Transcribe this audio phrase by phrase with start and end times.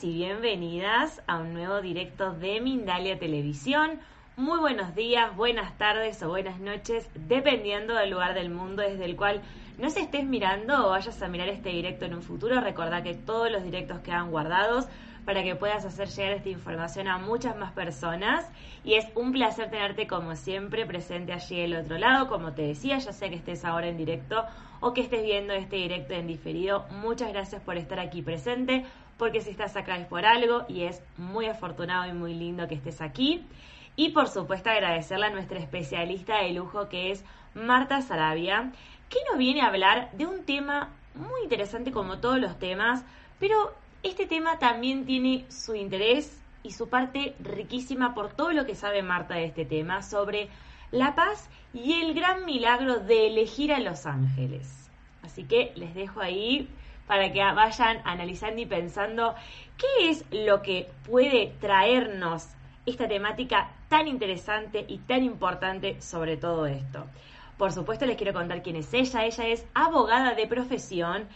[0.00, 3.98] Y bienvenidas a un nuevo directo de Mindalia Televisión.
[4.36, 9.16] Muy buenos días, buenas tardes o buenas noches, dependiendo del lugar del mundo desde el
[9.16, 9.42] cual
[9.76, 12.60] no se estés mirando o vayas a mirar este directo en un futuro.
[12.60, 14.86] Recordá que todos los directos quedan guardados
[15.24, 18.48] para que puedas hacer llegar esta información a muchas más personas.
[18.84, 22.28] Y es un placer tenerte como siempre presente allí del otro lado.
[22.28, 24.44] Como te decía, ya sea que estés ahora en directo
[24.80, 28.84] o que estés viendo este directo en diferido, muchas gracias por estar aquí presente,
[29.18, 32.76] porque si estás acá es por algo y es muy afortunado y muy lindo que
[32.76, 33.44] estés aquí.
[33.96, 38.72] Y por supuesto agradecerle a nuestra especialista de lujo que es Marta Sarabia,
[39.08, 43.04] que nos viene a hablar de un tema muy interesante como todos los temas,
[43.40, 48.76] pero este tema también tiene su interés y su parte riquísima por todo lo que
[48.76, 50.48] sabe Marta de este tema sobre
[50.92, 54.90] la paz y el gran milagro de elegir a los ángeles.
[55.22, 56.68] Así que les dejo ahí
[57.08, 59.34] para que vayan analizando y pensando
[59.76, 62.46] qué es lo que puede traernos
[62.86, 67.06] esta temática tan interesante y tan importante sobre todo esto.
[67.56, 69.24] Por supuesto les quiero contar quién es ella.
[69.24, 71.26] Ella es abogada de profesión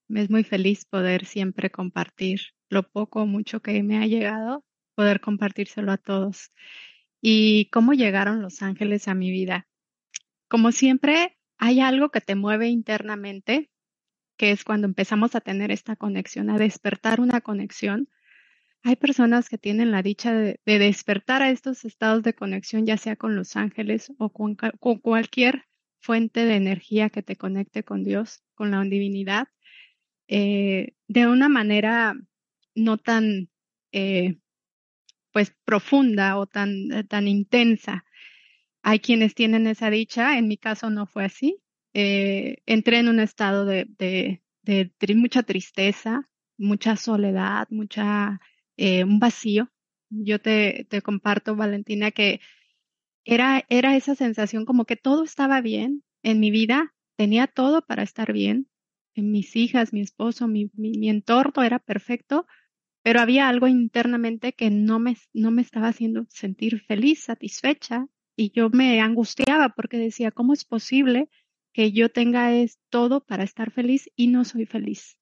[0.08, 4.64] Me es muy feliz poder siempre compartir lo poco o mucho que me ha llegado,
[4.96, 6.52] poder compartírselo a todos.
[7.22, 9.68] Y cómo llegaron los ángeles a mi vida.
[10.48, 13.72] Como siempre, hay algo que te mueve internamente,
[14.38, 18.10] que es cuando empezamos a tener esta conexión, a despertar una conexión.
[18.84, 23.16] Hay personas que tienen la dicha de, despertar a estos estados de conexión, ya sea
[23.16, 24.56] con los ángeles o con,
[25.02, 25.66] cualquier
[26.00, 29.48] fuente de energía que te conecte con Dios, con la divinidad.
[30.28, 32.16] Eh, de una manera
[32.76, 33.50] no tan
[33.92, 34.38] eh,
[35.32, 38.06] pues profunda o tan, eh, tan intensa.
[38.84, 41.58] Hay quienes tienen esa dicha, en mi caso no fue así.
[41.94, 48.40] entré en un estado de, de, mucha tristeza, mucha soledad, mucha
[48.78, 49.72] un vacío.
[50.10, 52.42] Yo te, te comparto, Valentina, que
[53.26, 58.04] era, era esa sensación como que todo estaba bien en mi vida, tenía todo para
[58.04, 58.70] estar bien,
[59.16, 62.46] mis hijas, mi esposo, mi, mi, entorno era perfecto,
[63.06, 68.50] pero había algo internamente que no me, no me estaba haciendo sentir feliz, satisfecha, y
[68.50, 71.30] yo me angustiaba porque decía, ¿cómo es posible
[71.72, 75.20] que yo tenga es todo para estar feliz y no soy feliz?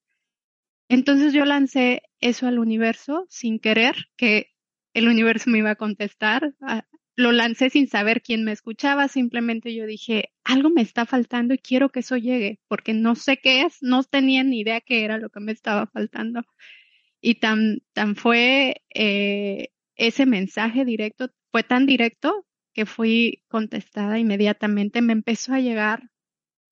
[0.88, 4.54] Entonces yo lancé eso al universo sin querer que
[4.94, 6.54] el universo me iba a contestar.
[6.62, 6.88] Ah,
[7.18, 11.58] lo lancé sin saber quién me escuchaba, simplemente yo dije, algo me está faltando y
[11.58, 15.18] quiero que eso llegue, porque no sé qué es, no tenía ni idea qué era
[15.18, 16.44] lo que me estaba faltando.
[17.26, 25.02] Y tan, tan fue eh, ese mensaje directo, fue tan directo que fui contestada inmediatamente,
[25.02, 26.10] me empezó a llegar,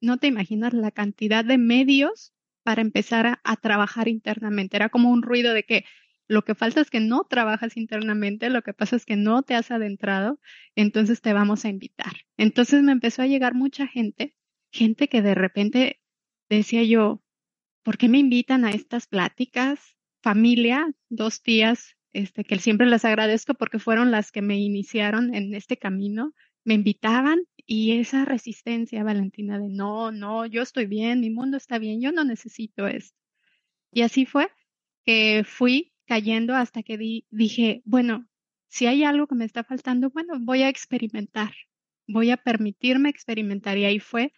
[0.02, 2.34] no te imaginas la cantidad de medios
[2.64, 5.86] para empezar a trabajar internamente, era como un ruido de que
[6.28, 9.56] lo que falta es que no trabajas internamente, lo que pasa es que no te
[9.56, 10.38] has adentrado,
[10.76, 12.12] entonces te vamos a invitar.
[12.36, 14.36] Entonces me empezó a llegar mucha gente,
[14.70, 16.02] gente que de repente
[16.50, 17.24] decía yo,
[17.84, 19.96] ¿por qué me invitan a estas pláticas?
[20.22, 25.54] Familia, dos tías, este, que siempre les agradezco porque fueron las que me iniciaron en
[25.56, 26.34] este camino,
[26.64, 31.80] me invitaban y esa resistencia, Valentina, de no, no, yo estoy bien, mi mundo está
[31.80, 33.18] bien, yo no necesito esto.
[33.92, 34.50] Y así fue
[35.06, 36.98] que fui cayendo hasta que
[37.30, 38.28] dije, bueno,
[38.68, 41.54] si hay algo que me está faltando, bueno, voy a experimentar.
[42.08, 44.34] voy a permitirme experimentar y ahí fue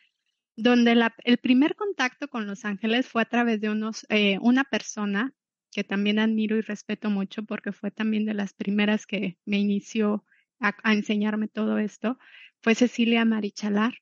[0.55, 5.33] donde el primer contacto con los ángeles fue a través de unos, eh, una persona
[5.73, 10.23] que también admiro y respeto mucho porque fue también de las primeras que me inició
[10.59, 12.17] a, enseñarme todo esto,
[12.61, 13.95] fue Cecilia Marichalar,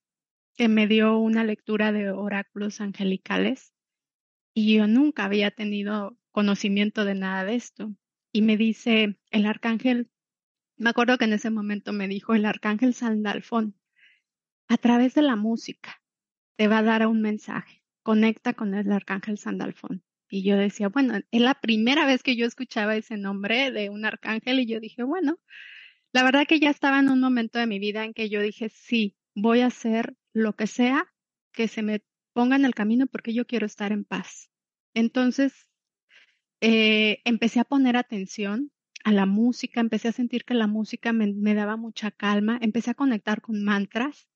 [0.56, 3.74] que me dio una lectura de oráculos angelicales
[4.54, 7.96] y yo nunca había tenido conocimiento de nada de esto.
[8.34, 10.10] Y me dice el arcángel,
[10.78, 13.76] me acuerdo que en ese momento me dijo el arcángel Sandalfón,
[14.68, 16.02] a través de la música
[16.58, 20.04] te va a dar un mensaje, conecta con el arcángel Sandalfón.
[20.34, 24.06] Y yo decía, bueno, es la primera vez que yo escuchaba ese nombre de un
[24.06, 25.38] arcángel y yo dije, bueno,
[26.14, 28.70] la verdad que ya estaba en un momento de mi vida en que yo dije,
[28.70, 31.14] sí, voy a hacer lo que sea
[31.52, 32.02] que se me
[32.32, 34.50] ponga en el camino porque yo quiero estar en paz.
[34.94, 35.68] Entonces,
[36.62, 38.72] eh, empecé a poner atención
[39.04, 42.92] a la música, empecé a sentir que la música me, me daba mucha calma, empecé
[42.92, 44.30] a conectar con mantras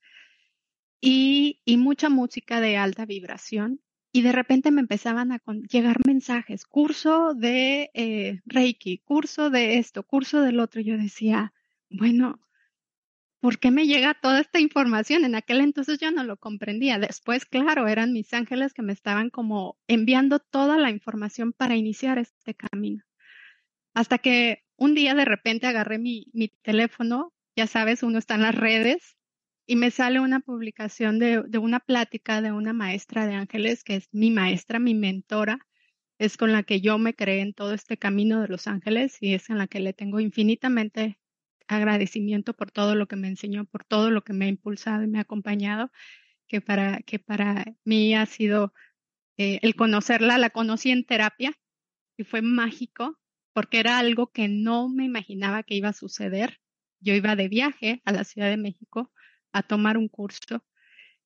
[1.00, 3.80] y, y mucha música de alta vibración
[4.15, 10.03] y de repente me empezaban a llegar mensajes, curso de eh, Reiki, curso de esto,
[10.03, 10.79] curso del otro.
[10.79, 11.51] Yo decía,
[11.89, 12.39] bueno,
[13.41, 15.25] ¿por qué me llega toda esta información?
[15.25, 16.97] En aquel entonces yo no lo comprendía.
[16.97, 22.18] Después, claro, eran mis ángeles que me estaban como enviando toda la información para iniciar
[22.18, 23.03] este camino.
[23.94, 28.44] Hasta que un día de repente agarré mi, mi teléfono, ya sabes, uno está en
[28.44, 29.14] las redes
[29.67, 34.09] y me sale una publicación de, una plática de una maestra de ángeles, que es
[34.12, 35.59] mi maestra, mi mentora,
[36.19, 39.33] es con la que yo me creé en todo este camino de los ángeles y
[39.33, 41.19] es en la que le tengo infinitamente
[41.67, 45.07] agradecimiento por todo lo que me enseñó, por todo lo que me ha impulsado y
[45.07, 45.91] me ha acompañado,
[46.47, 48.71] que para, que para mí ha sido
[49.38, 51.57] eh, el conocerla, la conocí en terapia
[52.18, 53.19] y fue mágico
[53.53, 56.59] porque era algo que no me imaginaba que iba a suceder.
[57.00, 59.11] Yo iba de viaje a la Ciudad de México
[59.56, 60.63] a tomar un curso.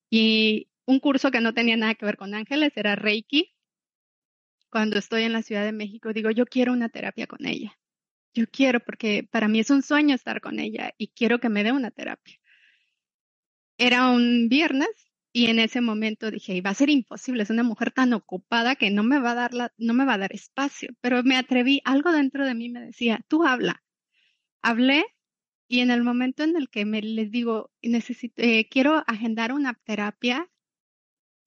[0.08, 3.52] Y un curso que no tenía nada que ver con ángeles, era Reiki.
[4.70, 7.76] Cuando estoy en la Ciudad de México, digo, yo quiero una terapia con ella.
[8.32, 11.64] Yo quiero, porque para mí es un sueño estar con ella y quiero que me
[11.64, 12.36] dé una terapia.
[13.78, 14.88] Era un viernes
[15.32, 18.90] y en ese momento dije, va a ser imposible, es una mujer tan ocupada que
[18.90, 22.12] no me va a dar no me va a dar espacio, pero me atreví, algo
[22.12, 23.82] dentro de mí me decía, tú habla.
[24.62, 25.04] Hablé
[25.70, 29.74] y en el momento en el que me les digo, necesito, eh, quiero agendar una
[29.84, 30.50] terapia,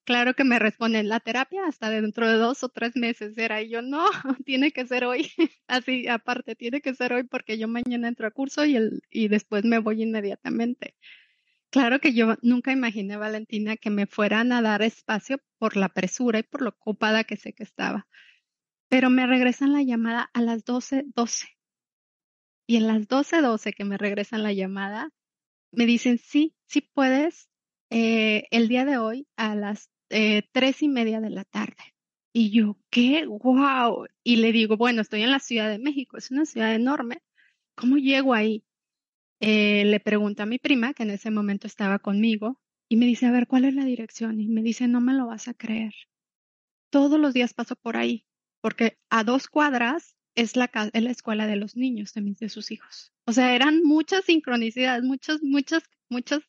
[0.05, 3.61] claro que me responden, la terapia hasta dentro de dos o tres meses era.
[3.61, 4.05] Y yo, no,
[4.45, 5.29] tiene que ser hoy.
[5.67, 9.27] Así, aparte, tiene que ser hoy porque yo mañana entro a curso y, el, y
[9.27, 10.95] después me voy inmediatamente.
[11.69, 16.39] Claro que yo nunca imaginé, Valentina, que me fueran a dar espacio por la presura
[16.39, 18.07] y por lo ocupada que sé que estaba.
[18.87, 21.47] Pero me regresan la llamada a las 12, 12
[22.67, 25.09] y en las 12:12 que me regresan la llamada,
[25.71, 27.49] me dicen, sí, sí puedes
[27.89, 31.95] eh, el día de hoy a las eh, tres y media de la tarde.
[32.33, 33.25] Y yo, ¿qué?
[33.27, 34.07] ¡Wow!
[34.23, 37.21] Y le digo, bueno, estoy en la Ciudad de México, es una ciudad enorme.
[37.75, 38.63] ¿Cómo llego ahí?
[39.39, 43.25] Eh, le pregunto a mi prima, que en ese momento estaba conmigo, y me dice,
[43.27, 44.39] a ver, ¿cuál es la dirección?
[44.39, 45.93] Y me dice, no me lo vas a creer.
[46.91, 48.25] Todos los días paso por ahí,
[48.61, 52.71] porque a dos cuadras es la, es la escuela de los niños, mis, de sus
[52.71, 53.13] hijos.
[53.25, 56.41] O sea, eran muchas sincronicidades, muchas, muchas, muchas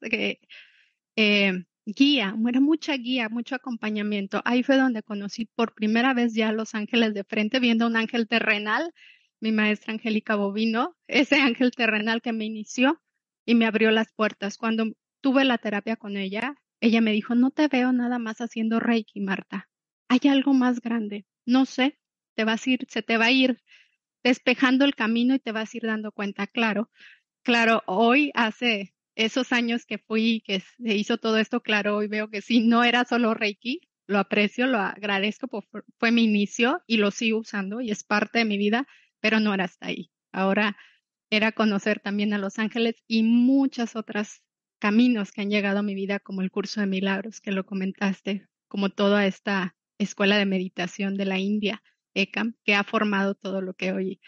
[1.17, 4.41] eh, guía, era mucha guía, mucho acompañamiento.
[4.45, 8.27] Ahí fue donde conocí por primera vez ya los ángeles de frente, viendo un ángel
[8.29, 8.93] terrenal,
[9.41, 13.01] mi maestra Angélica Bovino, ese ángel terrenal que me inició
[13.45, 14.57] y me abrió las puertas.
[14.57, 18.81] Cuando tuve la terapia con ella, ella me dijo, no te veo nada más haciendo
[18.81, 19.69] Reiki, Marta.
[20.09, 21.27] Hay algo más grande.
[21.47, 21.99] No sé,
[22.35, 23.63] te vas a ir, se te va a ir
[24.25, 26.91] despejando el camino y te vas a ir dando cuenta, claro.
[27.43, 32.31] Claro, hoy hace esos años que fui, que se hizo todo esto, claro, hoy veo
[32.31, 35.49] que sí, no era solo Reiki, lo aprecio, lo agradezco,
[35.99, 38.87] fue mi inicio y lo sigo usando y es parte de mi vida,
[39.21, 40.11] pero no era hasta ahí.
[40.33, 40.77] Ahora
[41.31, 44.43] era conocer también a los ángeles y muchas otras
[44.79, 48.49] caminos que han llegado a mi vida, como el curso de milagros que lo comentaste,
[48.69, 51.83] como toda esta escuela de meditación de la India,
[52.15, 54.21] ECAM, que ha formado todo lo que hoy,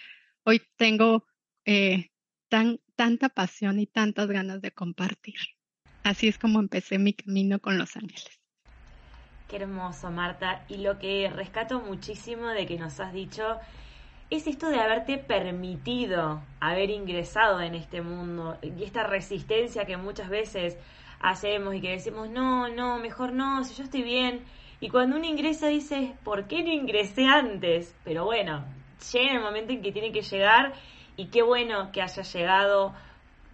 [0.44, 1.24] hoy tengo
[1.64, 2.10] eh,
[2.48, 5.36] tan, tanta pasión y tantas ganas de compartir.
[6.02, 8.40] Así es como empecé mi camino con Los Ángeles.
[9.48, 10.64] Qué hermoso, Marta.
[10.68, 13.58] Y lo que rescato muchísimo de que nos has dicho
[14.28, 20.28] es esto de haberte permitido haber ingresado en este mundo y esta resistencia que muchas
[20.28, 20.76] veces
[21.20, 24.40] hacemos y que decimos, no, no, mejor no, si yo estoy bien.
[24.80, 27.94] Y cuando uno ingresa dice, ¿por qué no ingresé antes?
[28.04, 28.64] Pero bueno,
[29.12, 30.74] llega el momento en que tiene que llegar
[31.16, 32.94] y qué bueno que haya llegado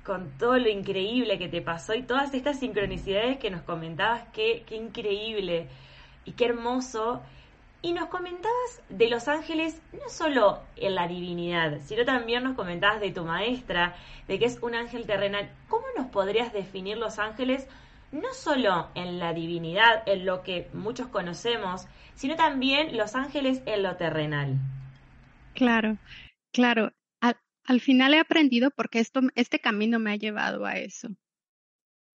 [0.04, 4.64] con todo lo increíble que te pasó y todas estas sincronicidades que nos comentabas, qué,
[4.66, 5.68] qué increíble
[6.24, 7.22] y qué hermoso.
[7.82, 13.00] Y nos comentabas de los ángeles no solo en la divinidad, sino también nos comentabas
[13.00, 13.96] de tu maestra,
[14.28, 15.50] de que es un ángel terrenal.
[15.68, 17.68] ¿Cómo nos podrías definir los ángeles
[18.12, 23.83] no solo en la divinidad, en lo que muchos conocemos, sino también los ángeles en
[23.83, 24.59] lo terrenal?
[25.54, 25.99] Claro,
[26.52, 26.92] claro.
[27.64, 31.09] Al, final he aprendido porque esto, este camino me ha llevado a eso.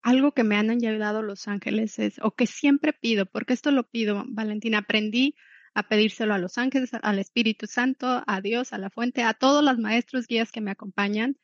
[0.02, 3.88] Algo que me han ayudado los ángeles es, o que siempre pido, porque esto lo
[3.88, 5.34] pido, Valentina, aprendí
[5.74, 9.62] a pedírselo a los ángeles, al Espíritu Santo, a Dios, a la fuente, a todos
[9.62, 11.38] los maestros guías que me acompañan.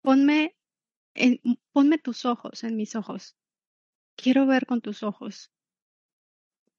[0.00, 0.56] Ponme,
[1.14, 1.40] en,
[1.72, 3.36] ponme tus ojos en mis ojos.
[4.16, 5.50] Quiero ver con tus ojos.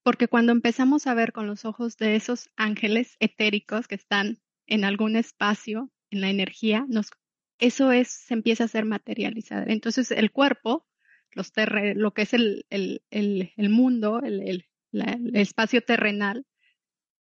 [0.02, 4.84] Porque cuando empezamos a ver con los ojos de esos ángeles etéricos que están en
[4.84, 6.86] algún espacio, en la energía,
[7.58, 9.64] eso es, se empieza a ser materializado.
[9.66, 10.86] Entonces el cuerpo,
[11.32, 11.52] los
[11.94, 16.46] lo que es el, el, el, el mundo, el, el espacio terrenal,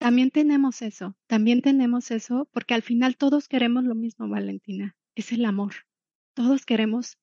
[0.02, 5.32] también tenemos eso, también tenemos eso, porque al final todos queremos lo mismo, Valentina, es
[5.32, 5.74] el amor.
[6.34, 7.20] Todos queremos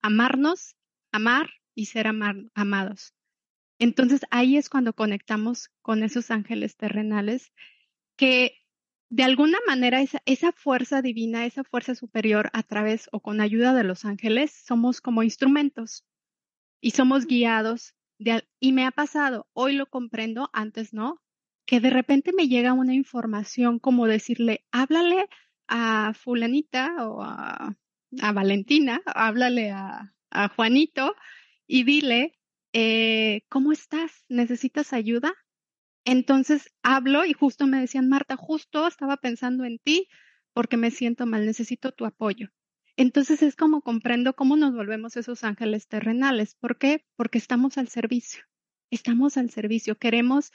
[0.00, 0.74] amarnos,
[1.12, 3.14] amar y ser amados.
[3.78, 7.52] Entonces ahí es cuando conectamos con esos ángeles terrenales
[8.16, 8.58] que
[9.10, 13.74] de alguna manera esa, esa, fuerza divina, esa fuerza superior a través o con ayuda
[13.74, 16.04] de los ángeles, somos como instrumentos
[16.80, 17.94] y somos guiados.
[18.18, 21.20] De, y me ha pasado, hoy lo comprendo, antes no,
[21.66, 25.28] que de repente me llega una información como decirle, háblale
[25.68, 27.76] a fulanita o a,
[28.32, 30.12] Valentina, háblale a,
[30.56, 31.14] Juanito
[31.66, 32.38] y dile,
[32.72, 34.24] eh, ¿cómo estás?
[34.28, 35.34] ¿Necesitas ayuda?
[36.04, 40.08] Entonces hablo y justo me decían, Marta, justo estaba pensando en ti
[40.52, 42.50] porque me siento mal, necesito tu apoyo.
[42.96, 46.54] Entonces es como comprendo cómo nos volvemos esos ángeles terrenales.
[46.54, 47.04] ¿Por qué?
[47.16, 48.44] Porque estamos al servicio.
[48.90, 49.96] Estamos al servicio.
[49.96, 50.52] Queremos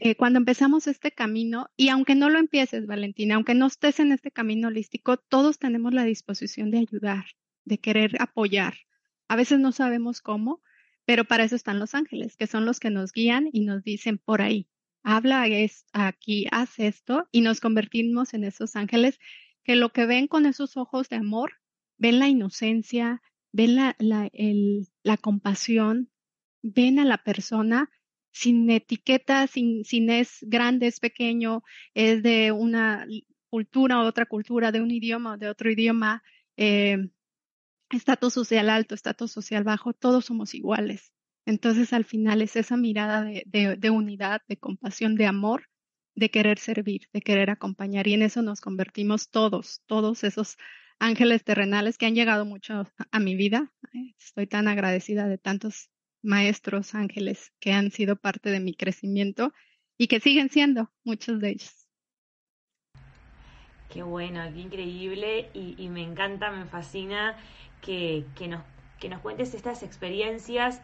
[0.00, 4.12] eh, cuando empezamos este camino, y aunque no lo empieces, Valentina, aunque no estés en
[4.12, 7.24] este camino holístico, todos tenemos la disposición de ayudar,
[7.64, 8.74] de querer apoyar.
[9.28, 10.62] A veces no sabemos cómo,
[11.04, 14.18] pero para eso están los ángeles, que son los que nos guían y nos dicen
[14.18, 14.68] por ahí,
[15.02, 15.46] habla
[15.92, 19.18] aquí, haz esto, y nos convertimos en esos ángeles
[19.64, 21.52] que lo que ven con esos ojos de amor,
[21.98, 26.10] ven la inocencia, ven la, la compasión,
[26.62, 27.90] ven a la persona
[28.32, 31.62] sin etiquetas, sin, sin es grande, es pequeño,
[31.94, 33.06] es de una
[33.50, 36.22] cultura o otra cultura, de un idioma o de otro idioma,
[36.56, 37.08] eh,
[37.90, 41.12] estatus social alto, estatus social bajo, todos somos iguales.
[41.46, 45.68] Entonces al final es esa mirada de, unidad, de compasión, de amor,
[46.14, 48.06] de querer servir, de querer acompañar.
[48.06, 50.56] Y en eso nos convertimos todos, todos esos
[50.98, 53.72] ángeles terrenales que han llegado mucho a mi vida.
[54.18, 55.90] Estoy tan agradecida de tantos
[56.22, 59.54] maestros ángeles que han sido parte de mi crecimiento
[59.96, 61.88] y que siguen siendo muchos de ellos.
[63.92, 67.36] Qué bueno, qué increíble y, me encanta, me fascina
[67.80, 68.62] que, nos,
[68.98, 70.80] que nos cuentes estas experiencias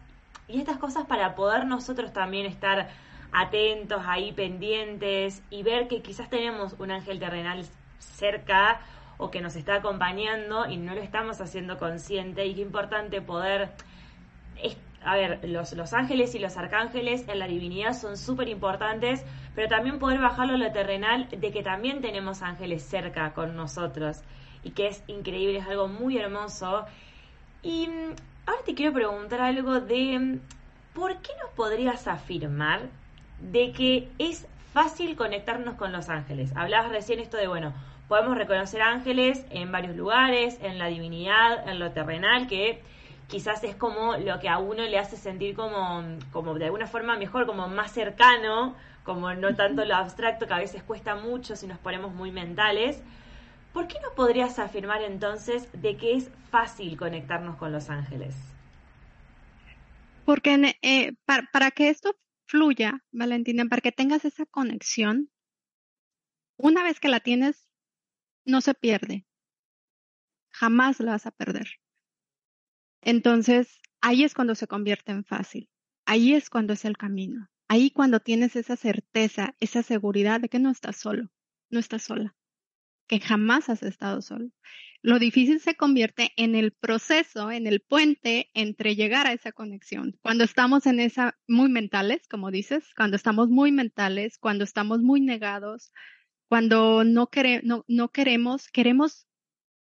[0.49, 2.89] y estas cosas para poder nosotros también estar
[3.33, 7.65] atentos ahí, pendientes y ver que quizás tenemos un ángel terrenal
[7.99, 8.81] cerca
[9.17, 13.71] o que nos está acompañando y no lo estamos haciendo consciente y qué importante poder
[15.05, 19.25] a ver, los, los ángeles y los arcángeles en la divinidad son súper importantes,
[19.55, 24.23] pero también poder bajarlo a lo terrenal de que también tenemos ángeles cerca con nosotros
[24.65, 26.85] y que es increíble, es algo muy hermoso.
[27.63, 28.15] Y mm,
[28.47, 30.41] ahora te quiero preguntar algo de, mm,
[30.95, 32.89] ¿por qué nos podrías afirmar
[33.41, 36.53] de que es fácil conectarnos con los ángeles?
[36.57, 37.73] Hablabas recién esto de, bueno,
[38.09, 42.83] podemos reconocer ángeles en varios lugares, en la divinidad, en lo terrenal, que
[43.29, 46.03] quizás es como lo que a uno le hace sentir como,
[46.33, 50.59] como de alguna forma mejor, como más cercano, como no tanto lo abstracto que a
[50.59, 53.03] veces cuesta mucho si nos ponemos muy mentales.
[53.75, 58.37] ¿Por qué no podrías afirmar entonces de que es fácil conectarnos con los ángeles?
[60.25, 62.17] Porque eh, para, para que esto
[62.47, 65.29] fluya, Valentina, para que tengas esa conexión,
[66.57, 67.69] una vez que la tienes,
[68.45, 69.27] no se pierde.
[70.53, 71.67] Jamás la vas a perder.
[73.03, 75.69] Entonces, ahí es cuando se convierte en fácil.
[76.07, 77.49] Ahí es cuando es el camino.
[77.67, 81.33] Ahí cuando tienes esa certeza, esa seguridad de que no estás solo,
[81.71, 82.37] no estás sola,
[83.07, 84.51] que jamás has estado solo.
[85.03, 90.19] Lo difícil se convierte en el proceso, en el puente entre llegar a esa conexión.
[90.23, 95.21] Cuando estamos en esa, muy mentales, como dices, cuando estamos muy mentales, cuando estamos muy
[95.21, 95.93] negados,
[96.49, 99.27] cuando no, queremos, queremos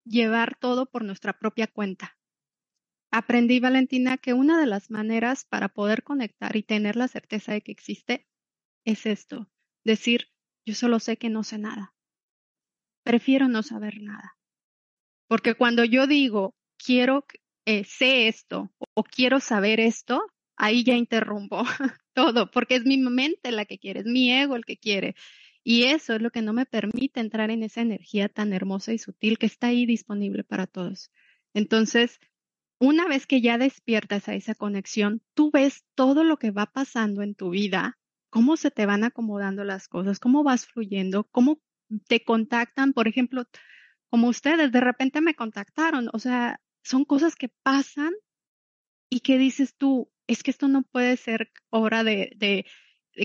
[0.04, 2.16] llevar todo por nuestra propia cuenta.
[3.10, 7.60] Aprendí, Valentina, que una de las maneras para poder conectar y tener la certeza de
[7.60, 8.26] que existe
[8.86, 9.50] es esto,
[9.84, 10.28] decir,
[10.64, 11.92] yo solo sé que no sé nada.
[13.10, 14.36] Prefiero no saber nada.
[15.26, 17.26] Porque cuando yo digo, quiero,
[17.66, 20.22] eh, sé esto o quiero saber esto,
[20.54, 21.64] ahí ya interrumpo
[22.14, 25.16] todo, porque es mi mente la que quiere, es mi ego el que quiere.
[25.64, 28.98] Y eso es lo que no me permite entrar en esa energía tan hermosa y
[28.98, 31.10] sutil que está ahí disponible para todos.
[31.52, 32.20] Entonces,
[32.78, 37.22] una vez que ya despiertas a esa conexión, tú ves todo lo que va pasando
[37.22, 37.98] en tu vida,
[38.30, 41.60] cómo se te van acomodando las cosas, cómo vas fluyendo, cómo
[42.08, 43.44] te contactan, por ejemplo,
[44.08, 48.12] como ustedes de repente me contactaron, o sea, son cosas que pasan
[49.08, 52.66] y que dices tú, es que esto no puede ser obra de,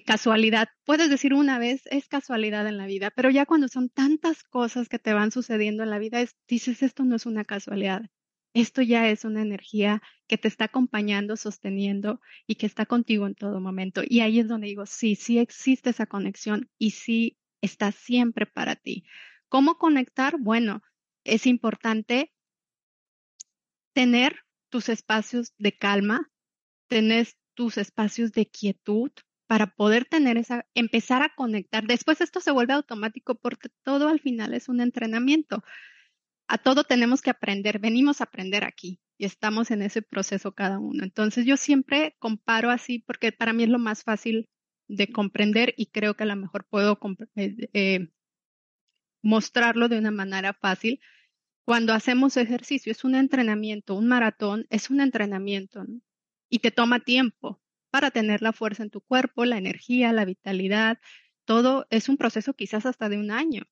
[0.06, 0.68] casualidad.
[0.84, 4.90] Puedes decir una vez, es casualidad en la vida, pero ya cuando son tantas cosas
[4.90, 8.02] que te van sucediendo en la vida, dices, esto no es una casualidad.
[8.54, 13.36] Esto ya es una energía que te está acompañando, sosteniendo y que está contigo en
[13.36, 14.02] todo momento.
[14.08, 18.76] Y ahí es donde digo, sí, sí existe esa conexión y sí está siempre para
[18.76, 19.06] ti.
[19.50, 20.36] ¿Cómo conectar?
[20.40, 20.82] Bueno,
[21.24, 22.34] es importante
[23.94, 26.30] tener tus espacios de calma,
[26.88, 29.12] tener tus espacios de quietud
[29.48, 31.86] para poder tener esa, empezar a conectar.
[31.86, 35.64] Después esto se vuelve automático porque todo al final es un entrenamiento.
[36.48, 40.80] A todo tenemos que aprender, venimos a aprender aquí y estamos en ese proceso cada
[40.80, 41.04] uno.
[41.04, 44.50] Entonces yo siempre comparo así porque para mí es lo más fácil
[44.88, 47.00] de comprender y creo que a lo mejor puedo
[47.36, 48.10] eh, eh,
[49.22, 51.00] mostrarlo de una manera fácil
[51.66, 55.84] cuando hacemos ejercicio, es un entrenamiento, un maratón es un entrenamiento
[56.48, 61.00] y te toma tiempo para tener la fuerza en tu cuerpo, la energía, la vitalidad,
[61.44, 63.64] todo es un proceso quizás hasta de un año.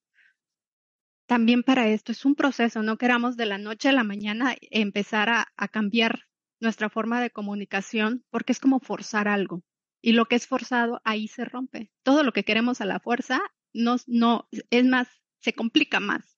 [1.27, 5.29] También para esto es un proceso, no queramos de la noche a la mañana empezar
[5.29, 6.23] a cambiar
[6.59, 9.63] nuestra forma de comunicación porque es como forzar algo.
[10.05, 11.89] Y lo que es forzado, ahí se rompe.
[12.03, 15.07] Todo lo que queremos a la fuerza, no, no, es más,
[15.39, 16.37] se complica más.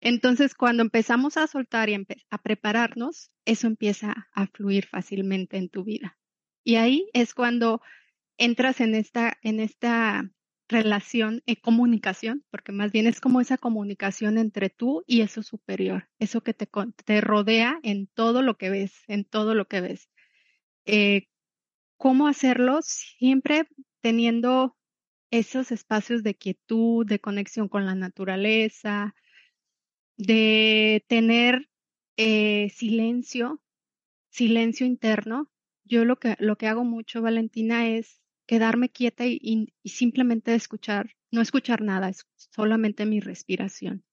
[0.00, 1.94] Entonces, cuando empezamos a soltar y
[2.30, 6.18] a prepararnos, eso empieza a fluir fácilmente en tu vida.
[6.64, 7.80] Y ahí es cuando
[8.38, 10.28] entras en esta, en esta
[10.68, 16.08] relación, en comunicación, porque más bien es como esa comunicación entre tú y eso superior,
[16.18, 16.68] eso que te,
[17.04, 20.08] te rodea en todo lo que ves, en todo lo que ves.
[20.86, 21.28] Eh,
[22.00, 22.78] ¿Cómo hacerlo?
[22.80, 23.68] Siempre
[24.00, 24.74] teniendo
[25.30, 29.14] esos espacios de quietud, de conexión con la naturaleza,
[30.16, 31.68] de tener
[32.16, 33.60] eh, silencio,
[34.30, 35.52] silencio interno.
[35.84, 41.42] Yo lo que, lo que hago mucho, Valentina, es quedarme quieta y, simplemente escuchar, no
[41.42, 44.06] escuchar nada, es solamente mi respiración.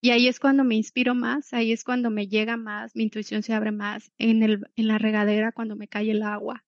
[0.00, 3.42] Y ahí es cuando me inspiro más, ahí es cuando me llega más, mi intuición
[3.42, 4.10] se abre más.
[4.16, 6.65] En, el, en la regadera, cuando me cae el agua,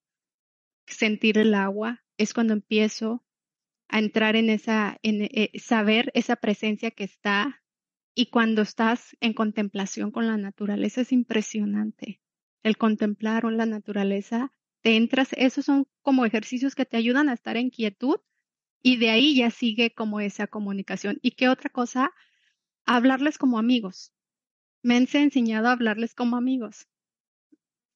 [0.88, 3.24] sentir el agua, es cuando empiezo
[3.88, 7.62] a entrar en esa, en eh, saber esa presencia que está
[8.14, 12.20] y cuando estás en contemplación con la naturaleza es impresionante.
[12.62, 17.56] El contemplar la naturaleza, te entras, esos son como ejercicios que te ayudan a estar
[17.56, 18.16] en quietud
[18.82, 21.18] y de ahí ya sigue como esa comunicación.
[21.22, 22.12] ¿Y qué otra cosa?
[22.84, 24.12] Hablarles como amigos.
[24.82, 26.88] Me han enseñado a hablarles como amigos.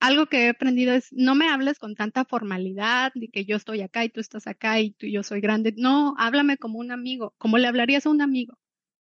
[0.02, 3.82] Algo que he aprendido es no me hables con tanta formalidad, de que yo estoy
[3.82, 5.74] acá y tú estás acá y tú y yo soy grande.
[5.76, 8.58] No, háblame como un amigo, como le hablarías a un amigo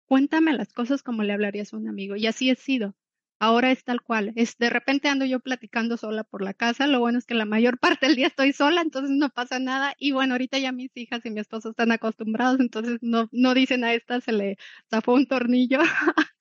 [0.05, 2.15] cuéntame las cosas como le hablarías a un amigo.
[2.15, 2.95] Y así he sido.
[3.39, 4.31] Ahora es tal cual.
[4.35, 6.87] Es de repente ando yo platicando sola por la casa.
[6.87, 9.93] Lo bueno es que la mayor parte del día estoy sola, entonces no pasa nada.
[9.99, 13.83] Y bueno, ahorita ya mis hijas y mi esposo están acostumbrados, entonces no, no dicen
[13.83, 14.57] a esta se le
[14.89, 15.79] zafó un tornillo.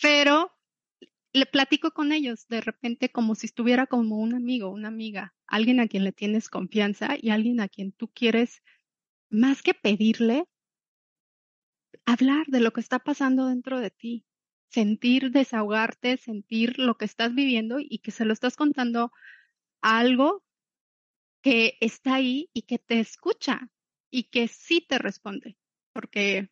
[0.00, 0.52] Pero
[1.34, 5.80] le platico con ellos de repente como si estuviera como un amigo, una amiga, alguien
[5.80, 8.62] a quien le tienes confianza y alguien a quien tú quieres
[9.30, 10.44] más que pedirle,
[12.06, 14.24] hablar de lo que está pasando dentro de ti,
[14.68, 19.10] sentir, desahogarte, sentir lo que estás viviendo y que se lo estás contando
[19.82, 20.44] a algo
[21.42, 23.72] que está ahí y que te escucha
[24.08, 25.58] y que sí te responde,
[25.92, 26.48] porque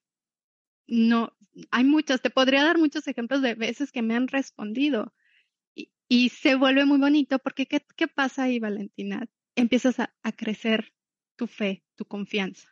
[0.88, 1.37] no,
[1.71, 5.12] hay muchos, te podría dar muchos ejemplos de veces que me han respondido
[6.09, 9.27] y, se vuelve muy bonito porque ¿qué, qué pasa ahí, Valentina?
[9.57, 10.93] Empiezas a, a crecer
[11.37, 12.69] tu fe, tu confianza.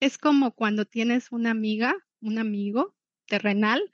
[0.00, 2.94] Es como cuando tienes una amiga, un amigo
[3.26, 3.92] terrenal,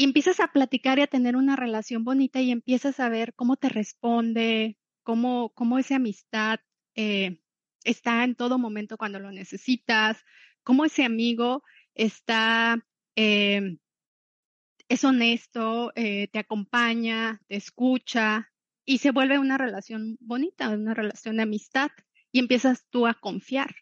[0.00, 3.56] y empiezas a platicar y a tener una relación bonita y empiezas a ver cómo
[3.56, 6.60] te responde, cómo, cómo esa amistad
[6.94, 7.42] eh,
[7.84, 10.24] está en todo momento cuando lo necesitas,
[10.62, 11.62] cómo ese amigo
[12.00, 12.78] está,
[13.14, 13.76] eh,
[14.88, 18.50] es honesto, eh, te acompaña, te escucha
[18.86, 21.90] y se vuelve una relación bonita, una relación de amistad
[22.32, 23.74] y empiezas tú a confiar.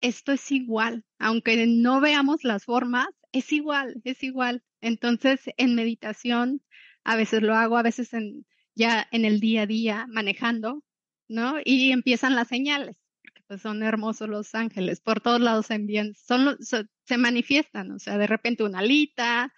[0.00, 4.64] Esto es igual, aunque no veamos las formas, es igual, es igual.
[4.80, 6.62] Entonces, en meditación,
[7.04, 8.44] a veces lo hago, a veces en,
[8.74, 10.82] ya en el día a día, manejando,
[11.28, 11.54] ¿no?
[11.64, 12.96] Y empiezan las señales,
[13.46, 18.18] pues son hermosos los ángeles, por todos lados se envían, son, se manifiestan, o sea,
[18.18, 19.52] de repente una alita,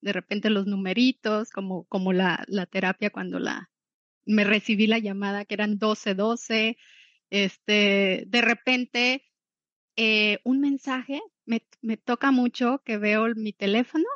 [0.00, 3.70] de repente los numeritos, como, como la, la terapia cuando la,
[4.24, 6.76] me recibí la llamada que eran 12, 12,
[7.30, 9.24] este, de repente
[9.96, 14.06] eh, un mensaje, me, me toca mucho que veo mi teléfono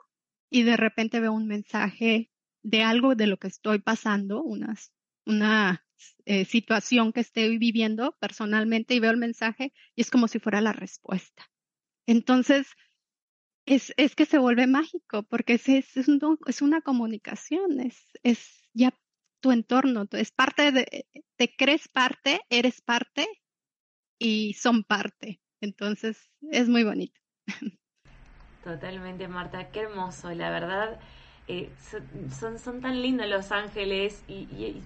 [0.50, 2.30] y de repente veo un mensaje
[2.62, 4.92] de algo de lo que estoy pasando, unas,
[5.24, 5.84] una
[6.24, 10.60] eh, situación que estoy viviendo personalmente y veo el mensaje y es como si fuera
[10.60, 11.50] la respuesta.
[12.06, 12.68] Entonces,
[13.66, 18.92] es, es que se vuelve mágico porque es, es, una comunicación, es, es ya
[19.40, 23.26] tu entorno, es parte de, te crees parte, eres parte
[24.18, 25.40] y son parte.
[25.60, 27.20] Entonces, es muy bonito.
[28.64, 31.00] Totalmente, Marta, qué hermoso, la verdad.
[31.48, 31.70] Eh,
[32.30, 34.80] son, son tan lindos los ángeles y,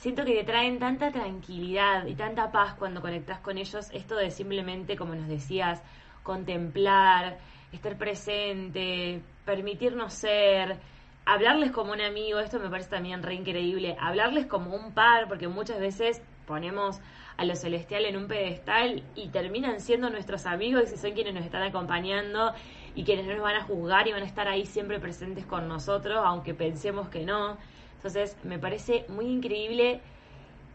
[0.00, 3.90] siento que te traen tanta tranquilidad y tanta paz cuando conectas con ellos.
[3.92, 5.82] Esto de simplemente, como nos decías,
[6.22, 7.38] contemplar,
[7.70, 10.78] estar presente, permitirnos ser,
[11.26, 15.48] hablarles como un amigo, esto me parece también re increíble, hablarles como un par, porque
[15.48, 16.98] muchas veces ponemos
[17.36, 21.44] a lo celestial en un pedestal y terminan siendo nuestros amigos y son quienes nos
[21.44, 22.54] están acompañando
[22.94, 25.68] y quienes no nos van a juzgar y van a estar ahí siempre presentes con
[25.68, 27.58] nosotros, aunque pensemos que no.
[28.00, 30.00] Entonces, me parece muy increíble.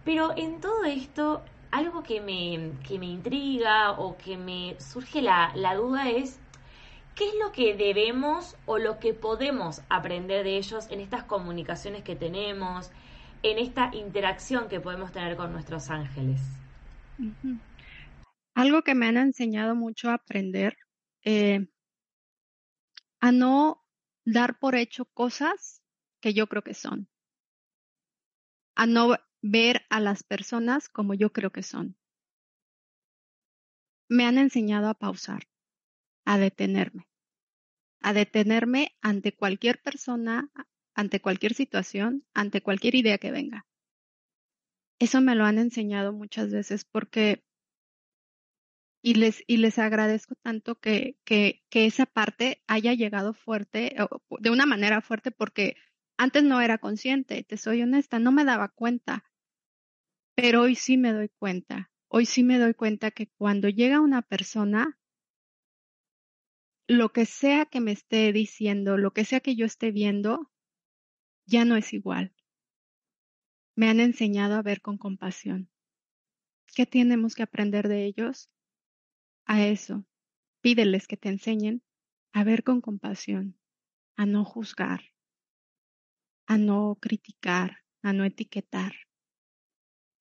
[0.03, 5.51] Pero en todo esto, algo que me, que me intriga o que me surge la,
[5.55, 6.39] la duda es
[7.15, 12.03] ¿Qué es lo que debemos o lo que podemos aprender de ellos en estas comunicaciones
[12.03, 12.91] que tenemos,
[13.41, 16.41] en esta interacción que podemos tener con nuestros ángeles?
[18.53, 20.77] Algo que me han enseñado mucho a aprender,
[21.23, 21.67] eh,
[23.21, 23.81] a no
[24.25, 25.81] dar por hecho cosas
[26.19, 27.07] que yo creo que son,
[28.75, 31.97] a no ver a las personas como yo creo que son.
[34.07, 35.47] Me han enseñado a pausar
[36.25, 37.07] a detenerme,
[38.01, 40.51] a detenerme ante cualquier persona,
[40.95, 43.65] ante cualquier situación, ante cualquier idea que venga.
[44.99, 47.43] Eso me lo han enseñado muchas veces porque
[49.03, 53.95] y les, y les agradezco tanto que, que, que esa parte haya llegado fuerte,
[54.39, 55.75] de una manera fuerte, porque
[56.17, 59.23] antes no era consciente, te soy honesta, no me daba cuenta,
[60.35, 61.91] pero hoy sí me doy cuenta.
[62.07, 64.99] Hoy sí me doy cuenta que cuando llega una persona,
[66.87, 70.51] lo que sea que me esté diciendo, lo que sea que yo esté viendo,
[71.45, 72.33] ya no es igual.
[73.75, 75.69] Me han enseñado a ver con compasión.
[76.75, 78.49] ¿Qué tenemos que aprender de ellos?
[79.45, 80.05] A eso.
[80.61, 81.81] Pídeles que te enseñen
[82.33, 83.57] a ver con compasión,
[84.15, 85.14] a no juzgar,
[86.47, 88.93] a no criticar, a no etiquetar.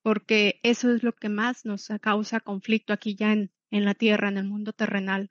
[0.03, 4.29] Porque eso es lo que más nos causa conflicto aquí ya en, en la tierra,
[4.29, 5.31] en el mundo terrenal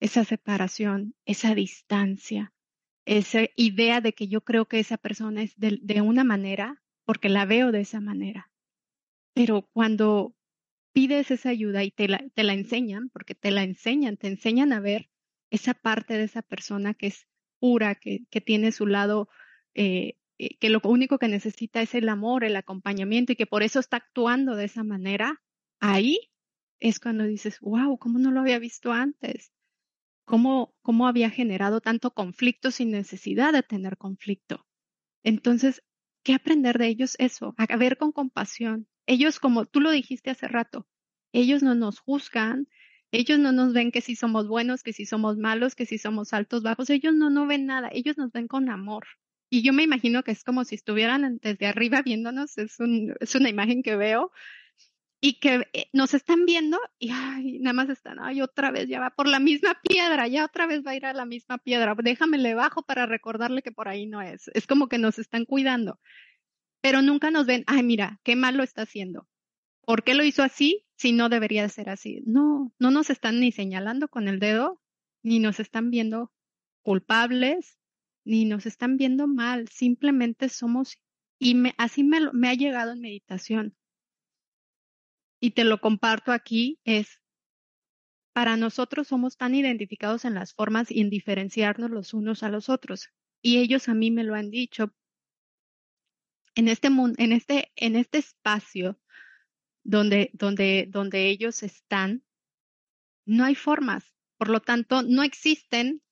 [0.00, 2.52] esa separación, esa distancia,
[3.04, 7.46] esa idea de que yo creo que esa persona es de, una manera porque la
[7.46, 8.50] veo de esa manera.
[9.32, 10.34] Pero cuando
[10.92, 14.72] pides esa ayuda y te la, te la enseñan, porque te la enseñan, te enseñan
[14.72, 15.08] a ver
[15.50, 19.28] esa parte de esa persona que es pura, que, que tiene su lado,
[19.74, 23.80] eh, que lo único que necesita es el amor, el acompañamiento y que por eso
[23.80, 25.42] está actuando de esa manera,
[25.80, 26.30] ahí
[26.80, 29.52] es cuando dices, wow, ¿cómo no lo había visto antes?
[30.26, 34.66] cómo, cómo había generado tanto conflicto sin necesidad de tener conflicto.
[35.22, 35.82] Entonces,
[36.22, 37.16] ¿qué aprender de ellos?
[37.18, 38.86] Eso, a ver con compasión.
[39.06, 40.86] Ellos, como tú lo dijiste hace rato,
[41.32, 42.68] ellos no nos juzgan,
[43.12, 46.32] ellos no nos ven que si somos buenos, que si somos malos, que si somos
[46.32, 49.06] altos, bajos, ellos no, no ven nada, ellos nos ven con amor.
[49.56, 52.76] Y yo me imagino que es como si estuvieran desde arriba viéndonos, es,
[53.20, 54.30] es una imagen que veo,
[55.18, 57.08] y que eh, nos están viendo y
[57.60, 60.82] nada más están, ay, otra vez ya va por la misma piedra, ya otra vez
[60.86, 64.06] va a ir a la misma piedra, déjame le bajo para recordarle que por ahí
[64.06, 64.50] no es.
[64.52, 66.00] Es como que nos están cuidando,
[66.82, 69.26] pero nunca nos ven, ay, mira, qué mal lo está haciendo.
[69.86, 72.22] ¿Por qué lo hizo así si no debería ser así?
[72.26, 74.82] No, no nos están ni señalando con el dedo,
[75.22, 76.30] ni nos están viendo
[76.82, 77.78] culpables,
[78.26, 80.98] ni nos están viendo mal, simplemente somos,
[81.38, 83.76] y me, así me, ha llegado en meditación
[85.40, 87.22] y te lo comparto aquí, es,
[88.32, 92.68] para nosotros somos tan identificados en las formas y en diferenciarnos los unos a los
[92.68, 93.08] otros.
[93.42, 94.92] y ellos a mí me lo han dicho.
[96.56, 98.98] En este en este, en este espacio
[99.84, 102.24] donde, donde, donde ellos están,
[103.24, 104.12] no hay formas.
[104.36, 106.02] Por lo tanto, no existen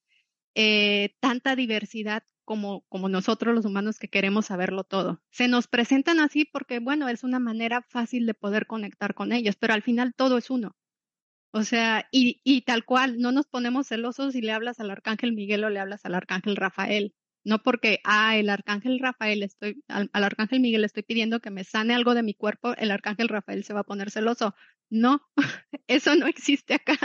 [0.55, 5.21] eh, tanta diversidad como, como nosotros los humanos que queremos saberlo todo.
[5.31, 9.55] Se nos presentan así porque, bueno, es una manera fácil de poder conectar con ellos,
[9.57, 10.75] pero al final todo es uno.
[11.51, 15.33] O sea, y, y tal cual, no nos ponemos celosos si le hablas al arcángel
[15.33, 17.13] Miguel o le hablas al arcángel Rafael.
[17.45, 21.93] No porque, ah, el arcángel Rafael, estoy, al, arcángel Miguel estoy pidiendo que me sane
[21.93, 24.55] algo de mi cuerpo, el arcángel Rafael se va a poner celoso.
[24.89, 25.21] No,
[25.87, 26.97] eso no existe acá.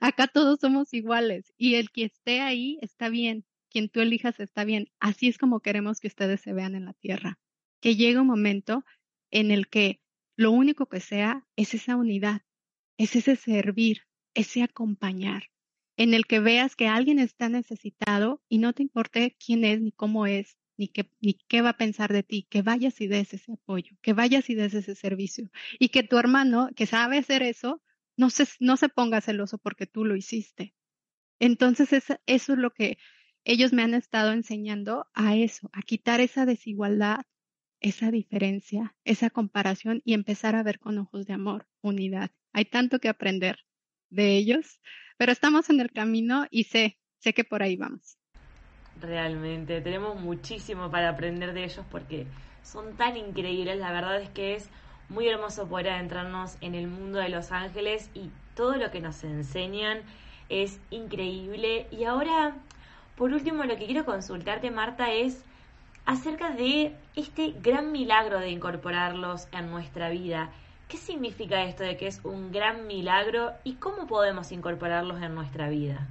[0.00, 4.64] Acá todos somos iguales y el que esté ahí está bien, quien tú elijas está
[4.64, 4.88] bien.
[5.00, 7.38] Así es como queremos que ustedes se vean en la tierra.
[7.80, 8.84] Que llegue un momento
[9.30, 10.00] en el que
[10.36, 12.42] lo único que sea es esa unidad,
[12.98, 14.02] es ese servir,
[14.34, 15.44] ese acompañar,
[15.96, 19.92] en el que veas que alguien está necesitado y no te importe quién es, ni
[19.92, 23.34] cómo es, ni qué, ni qué va a pensar de ti, que vayas y des
[23.34, 25.50] ese apoyo, que vayas y des ese servicio.
[25.78, 27.82] Y que tu hermano, que sabe hacer eso,
[28.16, 30.74] no se, no se ponga celoso porque tú lo hiciste.
[31.38, 32.96] Entonces, eso, es lo que
[33.44, 37.26] ellos me han estado enseñando a eso, a quitar esa desigualdad,
[37.80, 42.30] esa diferencia, esa comparación y empezar a ver con ojos de amor, unidad.
[42.54, 43.58] Hay tanto que aprender
[44.08, 44.80] de ellos,
[45.18, 48.19] pero estamos en el camino y sé, sé que por ahí vamos.
[49.00, 52.26] Realmente, tenemos muchísimo para aprender de ellos porque
[52.62, 54.68] son tan increíbles, la verdad es que es
[55.08, 59.24] muy hermoso poder adentrarnos en el mundo de los ángeles y todo lo que nos
[59.24, 60.02] enseñan
[60.48, 61.86] es increíble.
[61.90, 62.54] Y ahora,
[63.16, 65.44] por último, lo que quiero consultarte, Marta, es
[66.04, 70.50] acerca de este gran milagro de incorporarlos en nuestra vida.
[70.88, 75.68] ¿Qué significa esto de que es un gran milagro y cómo podemos incorporarlos en nuestra
[75.68, 76.06] vida?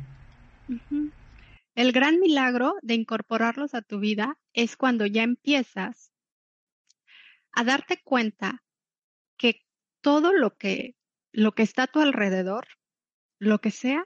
[1.80, 6.12] El gran milagro de incorporarlos a tu vida es cuando ya empiezas
[7.54, 8.66] a darte cuenta
[9.38, 9.66] que
[10.02, 10.98] todo lo que,
[11.32, 12.68] lo que está a tu alrededor,
[13.40, 14.06] lo que sea,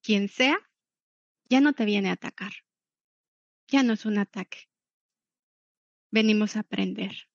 [0.00, 0.56] quien sea,
[1.50, 2.52] ya no te viene a atacar.
[3.68, 4.70] Ya no es un ataque.
[6.10, 7.28] Venimos a aprender.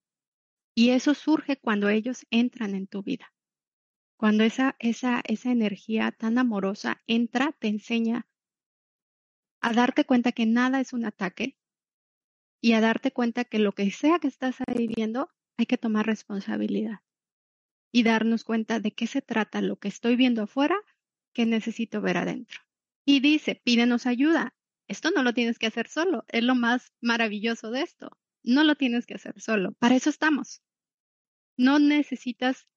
[0.73, 3.31] Y eso surge cuando ellos entran en tu vida.
[4.17, 8.25] Cuando esa, esa, esa energía tan amorosa entra, te enseña
[9.61, 11.57] a darte cuenta que nada es un ataque
[12.61, 16.05] y a darte cuenta que lo que sea que estás ahí viendo, hay que tomar
[16.05, 16.99] responsabilidad
[17.91, 20.77] y darnos cuenta de qué se trata lo que estoy viendo afuera
[21.33, 22.59] que necesito ver adentro.
[23.05, 24.53] Y dice, pídenos ayuda.
[24.87, 26.25] Esto no lo tienes que hacer solo.
[26.27, 28.17] Es lo más maravilloso de esto.
[28.43, 29.73] No lo tienes que hacer solo.
[29.73, 30.61] Para eso estamos.
[31.57, 32.67] No necesitas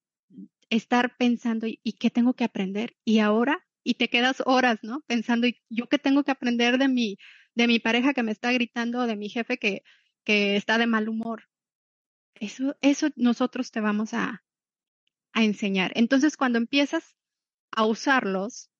[0.70, 2.96] estar pensando, ¿y qué tengo que aprender?
[3.04, 5.02] Y ahora, y te quedas horas, ¿no?
[5.06, 7.18] Pensando, ¿y yo qué tengo que aprender de mi,
[7.54, 9.82] de mi pareja que me está gritando, de mi jefe que,
[10.24, 11.48] que está de mal humor?
[12.34, 14.42] Eso, eso nosotros te vamos a,
[15.32, 15.92] a enseñar.
[15.94, 17.16] Entonces, cuando empiezas
[17.72, 18.70] a usarlos,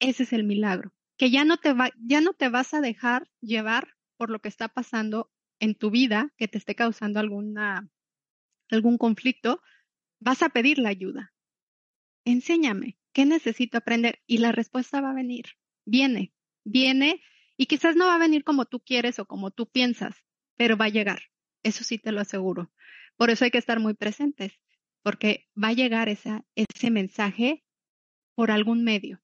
[0.00, 3.28] ese es el milagro, que ya no te va, ya no te vas a dejar
[3.40, 7.88] llevar por lo que está pasando en tu vida que te esté causando alguna
[8.70, 9.62] algún conflicto,
[10.20, 11.32] vas a pedir la ayuda.
[12.24, 14.20] Enséñame, ¿qué necesito aprender?
[14.26, 15.46] Y la respuesta va a venir.
[15.84, 16.32] Viene,
[16.64, 17.22] viene
[17.56, 20.16] y quizás no va a venir como tú quieres o como tú piensas,
[20.56, 21.22] pero va a llegar.
[21.62, 22.72] Eso sí te lo aseguro.
[23.16, 24.52] Por eso hay que estar muy presentes
[25.02, 27.64] porque va a llegar ese mensaje
[28.34, 29.20] por algún medio.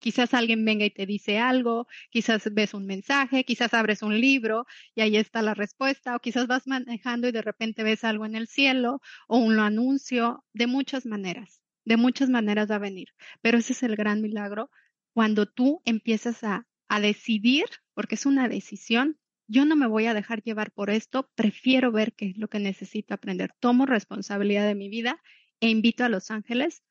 [0.00, 4.66] Quizás alguien venga y te dice algo, quizás ves un mensaje, quizás abres un libro
[4.96, 8.34] y ahí está la respuesta, o quizás vas manejando y de repente ves algo en
[8.34, 13.08] el cielo o un anuncio, de muchas maneras, de muchas maneras va a venir.
[13.40, 14.70] Pero ese es el gran milagro
[15.12, 20.14] cuando tú empiezas a, a decidir, porque es una decisión, yo no me voy a
[20.14, 23.52] dejar llevar por esto, prefiero ver qué es lo que necesito aprender.
[23.60, 25.20] Tomo responsabilidad de mi vida
[25.60, 26.82] e invito a los ángeles,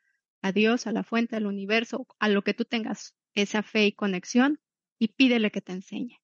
[0.42, 3.94] a Dios, a la fuente, al universo, a lo que tú tengas esa fe y
[3.94, 4.60] conexión
[5.00, 6.20] y pídele que te enseñe.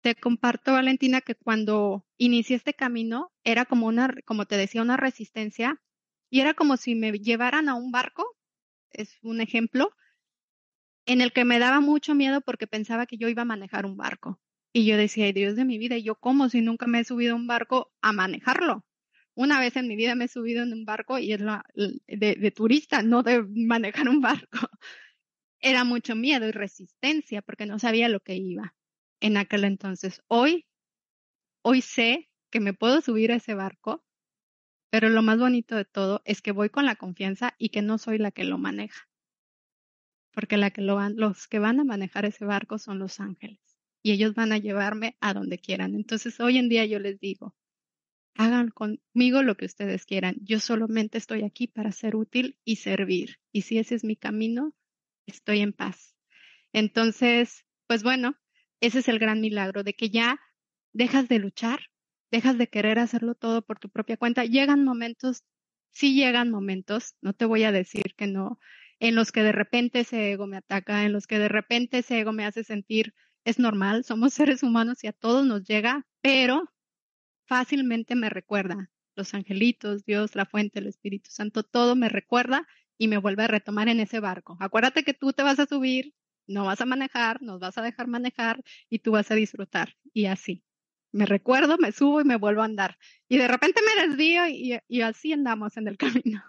[0.00, 4.96] Te comparto, Valentina, que cuando inicié este camino era como una, como te decía, una
[4.96, 5.80] resistencia
[6.36, 8.36] y era como si me llevaran a un barco,
[8.90, 9.96] es un ejemplo,
[11.06, 13.96] en el que me daba mucho miedo porque pensaba que yo iba a manejar un
[13.96, 14.38] barco.
[14.70, 17.04] Y yo decía, ay Dios de mi vida, ¿y yo cómo si nunca me he
[17.04, 18.84] subido a un barco a manejarlo?
[19.34, 22.50] Una vez en mi vida me he subido en un barco y es de, de
[22.50, 24.58] turista, no de manejar un barco.
[25.58, 28.74] Era mucho miedo y resistencia porque no sabía lo que iba
[29.20, 30.20] en aquel entonces.
[30.28, 30.66] Hoy,
[31.62, 34.04] hoy sé que me puedo subir a ese barco,
[34.90, 37.98] pero lo más bonito de todo es que voy con la confianza y que no
[37.98, 39.08] soy la que lo maneja.
[40.32, 43.60] Porque lo van, los que van a manejar ese barco son los ángeles
[44.02, 45.94] y ellos van a llevarme a donde quieran.
[45.94, 47.56] Entonces, hoy en día yo les digo,
[48.36, 50.36] hagan conmigo lo que ustedes quieran.
[50.42, 53.38] Yo solamente estoy aquí para ser útil y servir.
[53.50, 54.74] Y si ese es mi camino,
[55.26, 56.14] estoy en paz.
[56.72, 58.36] Entonces, pues bueno,
[58.80, 60.38] ese es el gran milagro de que ya
[60.92, 61.80] dejas de luchar,
[62.36, 64.44] dejas de querer hacerlo todo por tu propia cuenta.
[64.44, 65.42] Llegan momentos,
[65.90, 68.58] sí llegan momentos, no te voy a decir que no,
[69.00, 72.20] en los que de repente ese ego me ataca, en los que de repente ese
[72.20, 76.70] ego me hace sentir, es normal, somos seres humanos y a todos nos llega, pero
[77.46, 78.90] fácilmente me recuerda.
[79.14, 82.66] Los angelitos, Dios, la fuente, el Espíritu Santo, todo me recuerda
[82.98, 84.58] y me vuelve a retomar en ese barco.
[84.60, 86.14] Acuérdate que tú te vas a subir,
[86.46, 89.96] no vas a manejar, nos vas a dejar manejar y tú vas a disfrutar.
[90.12, 90.65] Y así.
[91.16, 92.98] Me recuerdo, me subo y me vuelvo a andar.
[93.26, 96.42] Y de repente me desvío y, y así andamos en el camino.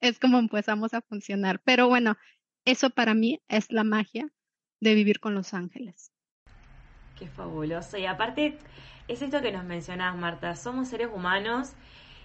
[0.00, 1.60] es como empezamos a funcionar.
[1.64, 2.16] Pero bueno,
[2.66, 4.28] eso para mí es la magia
[4.80, 6.12] de vivir con los ángeles.
[7.18, 7.96] Qué fabuloso.
[7.96, 8.58] Y aparte,
[9.08, 10.56] es esto que nos mencionás, Marta.
[10.56, 11.72] Somos seres humanos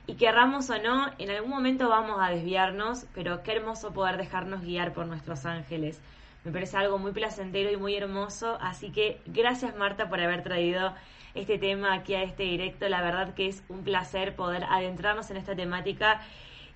[0.07, 4.61] y querramos o no, en algún momento vamos a desviarnos, pero qué hermoso poder dejarnos
[4.61, 6.01] guiar por nuestros ángeles.
[6.43, 8.57] Me parece algo muy placentero y muy hermoso.
[8.61, 10.93] Así que gracias, Marta, por haber traído
[11.39, 12.87] este tema aquí a este directo.
[12.89, 16.21] La verdad que es un placer poder adentrarnos en esta temática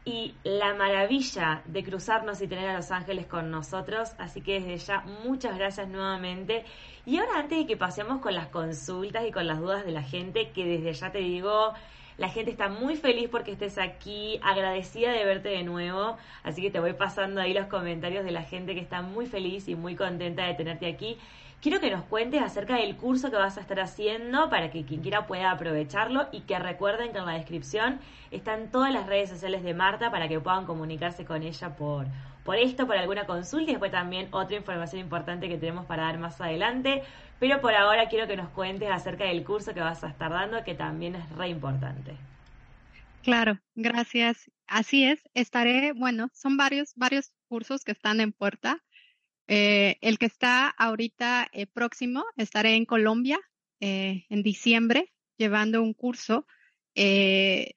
[0.04, 4.14] y la maravilla de cruzarnos y tener a los ángeles con nosotros.
[4.18, 6.66] Así que desde ya muchas gracias nuevamente.
[7.06, 10.04] Y ahora antes de que pasemos con las consultas y con las dudas de la
[10.04, 11.74] gente, que desde ya te digo,
[12.18, 16.18] la gente está muy feliz porque estés aquí, agradecida de verte de nuevo.
[16.44, 19.68] Así que te voy pasando ahí los comentarios de la gente que está muy feliz
[19.68, 21.18] y muy contenta de tenerte aquí.
[21.62, 25.02] Quiero que nos cuentes acerca del curso que vas a estar haciendo para que quien
[25.02, 28.00] quiera pueda aprovecharlo y que recuerden que en la descripción
[28.32, 32.08] están todas las redes sociales de Marta para que puedan comunicarse con ella por,
[32.44, 36.18] por esto, por alguna consulta y después también otra información importante que tenemos para dar
[36.18, 37.04] más adelante.
[37.40, 40.64] Pero por ahora quiero que nos cuentes acerca del curso que vas a estar dando,
[40.64, 42.16] que también es re importante.
[43.22, 44.50] Claro, gracias.
[44.66, 48.82] Así es, estaré, bueno, son varios, varios cursos que están en puerta.
[49.54, 53.38] Eh, el que está ahorita eh, próximo, estaré en Colombia
[53.82, 56.48] eh, en diciembre llevando un curso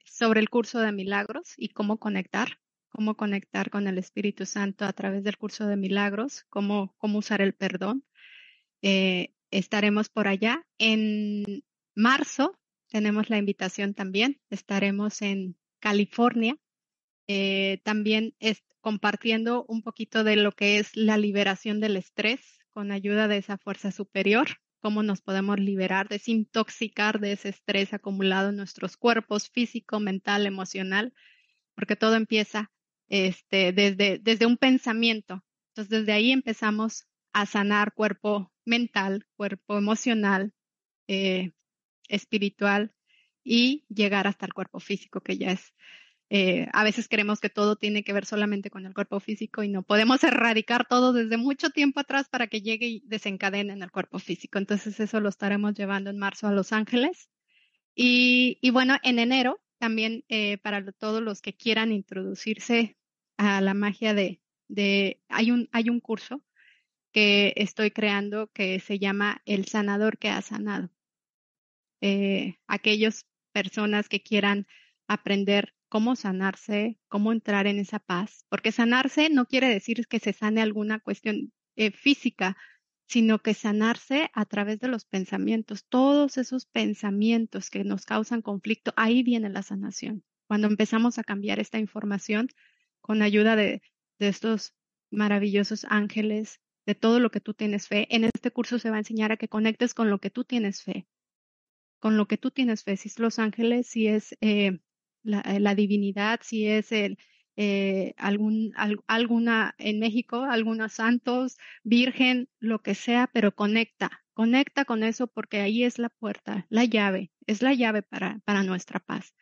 [0.05, 4.93] sobre el curso de milagros y cómo conectar, cómo conectar con el Espíritu Santo a
[4.93, 8.05] través del curso de milagros, cómo, cómo usar el perdón.
[9.51, 10.65] estaremos por allá.
[10.77, 12.57] En marzo
[12.89, 14.39] tenemos la invitación también.
[14.49, 16.57] Estaremos en California.
[17.83, 18.33] también
[18.85, 23.57] compartiendo un poquito de lo que es la liberación del estrés con ayuda de esa
[23.57, 24.47] fuerza superior,
[24.79, 31.15] cómo nos podemos liberar, desintoxicar de ese estrés acumulado en nuestros cuerpos físico, mental, emocional,
[31.73, 32.71] porque todo empieza
[33.09, 35.43] este, desde, desde un pensamiento.
[35.69, 40.53] Entonces, desde ahí empezamos a sanar cuerpo mental, cuerpo emocional,
[41.07, 41.53] eh,
[42.07, 42.93] espiritual
[43.43, 45.73] y llegar hasta el cuerpo físico, que ya es
[46.29, 49.69] eh, a veces creemos que todo tiene que ver solamente con el cuerpo físico y
[49.69, 53.91] no podemos erradicar todo desde mucho tiempo atrás para que llegue y desencadene en el
[53.91, 54.57] cuerpo físico.
[54.57, 57.29] Entonces eso lo estaremos llevando en marzo a Los Ángeles.
[57.95, 62.97] Y, bueno, en enero también eh, para todos los que quieran introducirse
[63.37, 66.43] a la magia de, de hay, un, hay un curso
[67.11, 70.89] que estoy creando que se llama El sanador que ha sanado.
[72.01, 74.67] Eh, aquellas personas que quieran
[75.07, 80.33] aprender cómo sanarse, cómo entrar en esa paz, porque sanarse no quiere decir que se
[80.33, 82.57] sane alguna cuestión eh, física,
[83.07, 88.91] sino que sanarse a través de los pensamientos, todos esos pensamientos que nos causan conflicto,
[88.97, 90.25] ahí viene la sanación.
[90.49, 92.49] Cuando empezamos a cambiar esta información
[92.99, 93.81] con ayuda de,
[94.19, 94.73] estos
[95.11, 98.99] maravillosos ángeles, de todo lo que tú tienes fe, en este curso se va a
[98.99, 101.07] enseñar a que conectes con lo que tú tienes fe,
[101.99, 104.81] con lo que tú tienes fe, si es los ángeles, si es eh,
[105.25, 107.17] eh, la, divinidad, si es el,
[107.55, 108.73] eh, algún,
[109.07, 115.61] alguna, en México, algunos santos, virgen, lo que sea, pero conecta, conecta con eso porque
[115.61, 119.35] ahí es la puerta, la llave, es la llave para, para nuestra paz.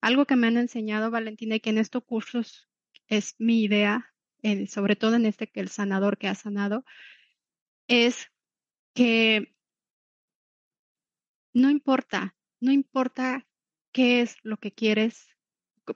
[0.00, 2.68] Algo que me han enseñado, Valentina, y que en estos cursos
[3.08, 4.12] es mi idea,
[4.68, 6.84] sobre todo en este que el sanador que ha sanado,
[7.88, 8.30] es
[8.94, 9.54] que
[11.54, 13.46] no importa, no importa
[13.94, 15.28] qué es lo que quieres,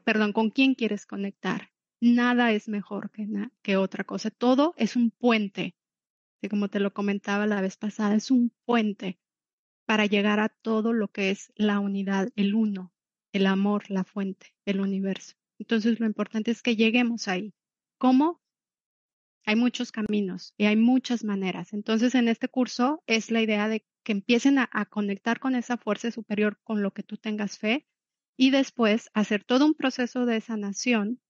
[0.04, 1.70] perdón, con quién quieres conectar.
[2.00, 3.26] Nada es mejor que,
[3.60, 4.30] que otra cosa.
[4.30, 5.74] Todo es un puente.
[6.48, 9.18] Como te lo comentaba la vez pasada, es un puente
[9.84, 12.94] para llegar a todo lo que es la unidad, el uno,
[13.32, 15.34] el amor, la fuente, el universo.
[15.58, 17.52] Entonces lo importante es que lleguemos ahí.
[17.98, 18.40] ¿Cómo?
[19.44, 21.72] Hay muchos caminos y hay muchas maneras.
[21.72, 26.10] Entonces en este curso es la idea de que empiecen a, conectar con esa fuerza
[26.10, 27.86] superior con lo que tú tengas fe
[28.38, 31.20] y después hacer todo un proceso de sanación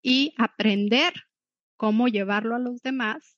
[0.00, 1.12] y aprender
[1.76, 3.36] cómo llevarlo a los demás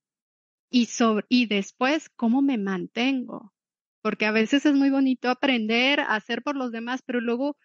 [0.69, 3.55] y, sobre, y después cómo me mantengo.
[4.03, 7.57] Porque a veces es muy bonito aprender a hacer por los demás, pero luego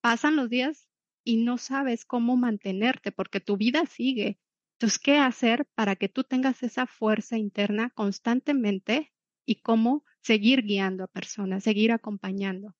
[0.00, 0.88] pasan los días
[1.22, 4.40] y no sabes cómo mantenerte porque tu vida sigue.
[4.80, 9.12] Entonces, ¿qué hacer para que tú tengas esa fuerza interna constantemente
[9.46, 12.74] y cómo seguir guiando a personas, seguir acompañando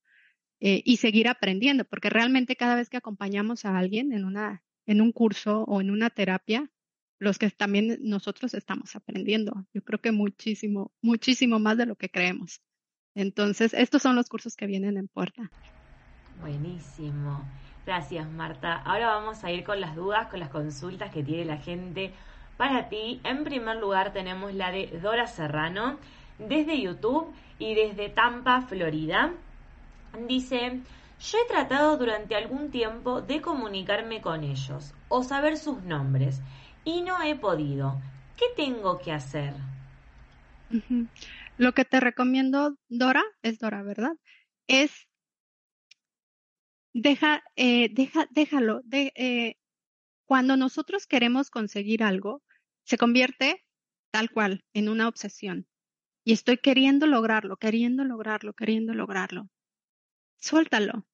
[0.61, 1.85] eh, y seguir aprendiendo?
[1.85, 5.91] Porque realmente cada vez que acompañamos a alguien en, una, en un curso o en
[5.91, 6.71] una terapia,
[7.19, 9.67] los que también nosotros estamos aprendiendo.
[9.73, 12.61] Yo creo que muchísimo, muchísimo más de lo que creemos.
[13.15, 15.51] Entonces, estos son los cursos que vienen en puerta.
[16.41, 17.45] Buenísimo.
[17.87, 18.77] Gracias, Marta.
[18.77, 22.13] Ahora vamos a ir con las dudas, con las consultas que tiene la gente
[22.57, 23.21] para ti.
[23.25, 25.99] En primer lugar tenemos la de Dora Serrano
[26.49, 29.33] desde YouTube y desde Tampa, Florida.
[30.27, 30.81] Dice,
[31.21, 36.41] yo he tratado durante algún tiempo de comunicarme con ellos o saber sus nombres
[36.85, 38.01] y no he podido.
[38.37, 39.55] ¿Qué tengo que hacer?
[41.59, 44.17] Lo que te recomiendo, Dora, es Dora, ¿verdad?
[44.67, 45.07] Es
[46.93, 48.81] deja, eh, deja, déjalo.
[48.85, 49.57] De, eh,
[50.27, 52.43] cuando nosotros queremos conseguir algo,
[52.85, 53.65] se convierte
[54.11, 55.67] tal cual en una obsesión.
[56.25, 59.49] Y estoy queriendo lograrlo, queriendo lograrlo, queriendo lograrlo.
[60.39, 61.07] Suéltalo,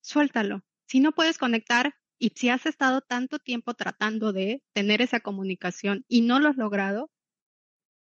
[0.00, 0.64] suéltalo.
[0.86, 6.04] Si no puedes conectar y si has estado tanto tiempo tratando de tener esa comunicación
[6.08, 7.10] y no lo has logrado,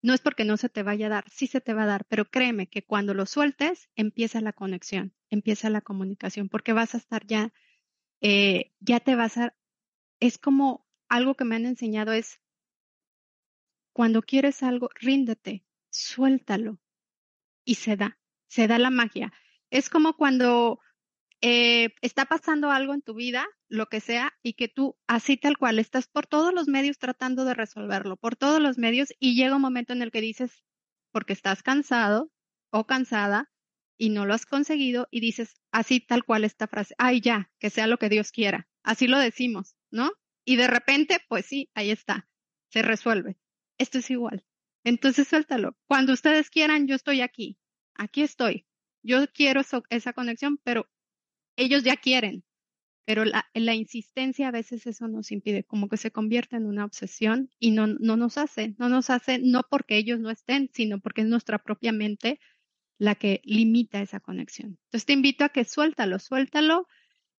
[0.03, 2.05] no es porque no se te vaya a dar, sí se te va a dar,
[2.09, 6.97] pero créeme que cuando lo sueltes, empieza la conexión, empieza la comunicación, porque vas a
[6.97, 7.53] estar ya,
[8.21, 9.55] eh, ya te vas a,
[10.19, 12.41] es como algo que me han enseñado es,
[13.93, 16.79] cuando quieres algo, ríndete, suéltalo
[17.63, 19.31] y se da, se da la magia.
[19.69, 20.79] Es como cuando
[21.41, 25.57] eh, está pasando algo en tu vida, lo que sea, y que tú así tal
[25.57, 29.55] cual estás por todos los medios tratando de resolverlo, por todos los medios, y llega
[29.55, 30.63] un momento en el que dices,
[31.11, 32.31] porque estás cansado
[32.71, 33.51] o cansada
[33.97, 37.69] y no lo has conseguido, y dices así tal cual esta frase, ay ya, que
[37.69, 38.67] sea lo que Dios quiera.
[38.83, 40.11] Así lo decimos, ¿no?
[40.45, 42.27] Y de repente, pues sí, ahí está,
[42.69, 43.37] se resuelve.
[43.77, 44.45] Esto es igual.
[44.83, 45.77] Entonces suéltalo.
[45.87, 47.57] Cuando ustedes quieran, yo estoy aquí.
[47.95, 48.65] Aquí estoy.
[49.03, 50.89] Yo quiero esa conexión, pero
[51.55, 52.43] ellos ya quieren,
[53.05, 57.49] pero la, insistencia a veces eso nos impide, como que se convierte en una obsesión
[57.59, 61.21] y no, no nos hace, no nos hace, no porque ellos no estén, sino porque
[61.21, 62.39] es nuestra propia mente
[62.97, 64.79] la que limita esa conexión.
[64.85, 66.87] Entonces te invito a que suéltalo, suéltalo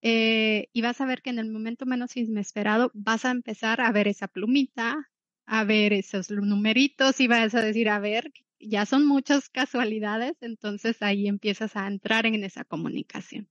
[0.02, 3.90] eh, y vas a ver que en el momento menos inesperado vas a empezar a
[3.90, 5.10] ver esa plumita,
[5.46, 11.02] a ver esos numeritos y vas a decir, a ver, ya son muchas casualidades, entonces
[11.02, 13.48] ahí empiezas a entrar en esa comunicación.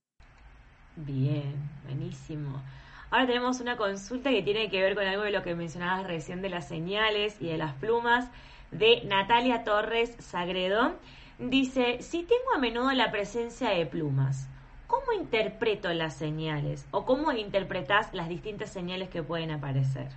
[0.96, 2.62] Bien, buenísimo.
[3.10, 6.42] Ahora tenemos una consulta que tiene que ver con algo de lo que mencionabas recién
[6.42, 8.28] de las señales y de las plumas
[8.70, 10.98] de Natalia Torres Sagredo.
[11.38, 14.48] Dice, si tengo a menudo la presencia de plumas,
[14.86, 20.08] ¿cómo interpreto las señales o cómo interpretas las distintas señales que pueden aparecer?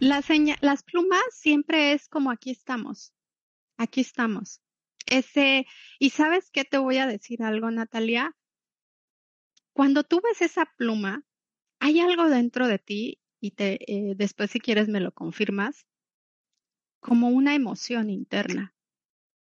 [0.00, 0.24] La
[0.62, 3.12] las plumas siempre es como aquí estamos,
[3.76, 4.62] aquí estamos.
[5.04, 5.66] Ese,
[5.98, 8.34] y sabes qué te voy a decir algo, Natalia,
[9.74, 11.26] cuando tú ves esa pluma,
[11.80, 15.86] hay algo dentro de ti y te, eh, después si quieres me lo confirmas,
[17.00, 18.74] como una emoción interna.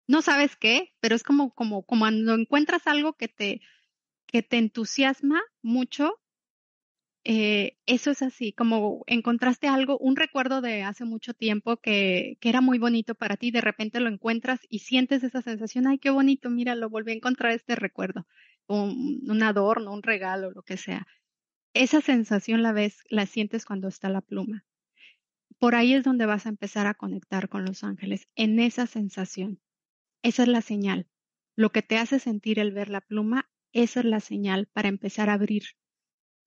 [0.07, 3.63] No sabes qué, pero es como, como, como cuando encuentras algo que te,
[4.27, 6.21] que te entusiasma mucho,
[7.29, 12.49] eh, eso es así, como encontraste algo, un recuerdo de hace mucho tiempo que, que,
[12.49, 16.11] era muy bonito para ti, de repente lo encuentras y sientes esa sensación, ay, qué
[16.11, 18.27] bonito, mira, lo volví a encontrar este recuerdo
[18.69, 21.07] un, un adorno, un regalo, lo que sea.
[21.75, 24.65] Esa sensación la ves, la sientes cuando está la pluma.
[25.59, 29.61] Por ahí es donde vas a empezar a conectar con los ángeles, en esa sensación.
[30.23, 31.09] Esa es la señal.
[31.57, 35.29] Lo que te hace sentir el ver la pluma, esa es la señal para empezar
[35.29, 35.65] a abrir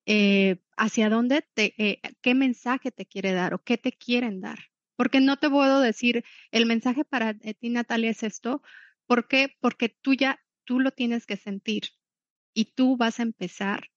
[0.06, 4.58] eh, hacia dónde te, eh, qué mensaje te quiere dar o qué te quieren dar.
[4.96, 8.62] Porque no te puedo decir, el mensaje para ti, Natalia, es esto.
[9.06, 9.56] ¿Por qué?
[9.60, 11.84] Porque tú ya, tú lo tienes que sentir
[12.54, 13.90] y tú vas a empezar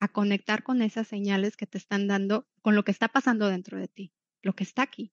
[0.00, 3.78] a conectar con esas señales que te están dando, con lo que está pasando dentro
[3.78, 5.12] de ti, lo que está aquí.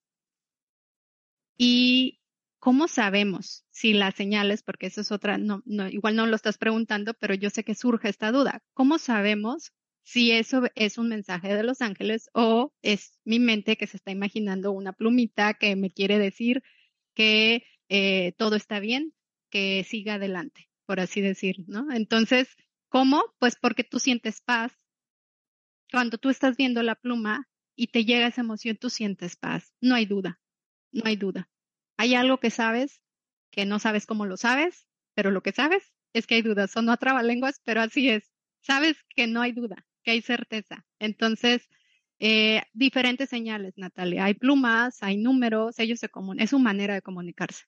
[1.58, 2.22] Y
[2.60, 6.58] ¿cómo sabemos si las señales, porque eso es otra, no, no, igual no lo estás
[6.58, 9.74] preguntando, pero yo sé que surge esta duda, ¿cómo sabemos
[10.04, 14.12] si eso es un mensaje de los ángeles o es mi mente que se está
[14.12, 16.64] imaginando una plumita que me quiere decir
[17.14, 19.14] que eh, todo está bien?
[19.54, 21.92] que siga adelante, por así decir, ¿no?
[21.92, 22.58] Entonces,
[22.90, 23.24] ¿cómo?
[23.38, 24.74] Pues porque tú sientes paz.
[25.92, 29.72] Cuando tú estás viendo la pluma y te llega esa emoción, tú sientes paz.
[29.80, 30.42] No hay duda,
[30.92, 31.52] no hay duda.
[31.98, 33.00] Hay algo que sabes,
[33.52, 35.84] que no sabes cómo lo sabes, pero lo que sabes
[36.14, 36.72] es que hay dudas.
[36.72, 38.32] Son no lenguas, pero así es.
[38.62, 40.86] Sabes que no hay duda, que hay certeza.
[41.00, 41.68] Entonces,
[42.20, 44.26] eh, diferentes señales, Natalia.
[44.26, 47.66] Hay plumas, hay números, ellos se comunican, es su manera de comunicarse.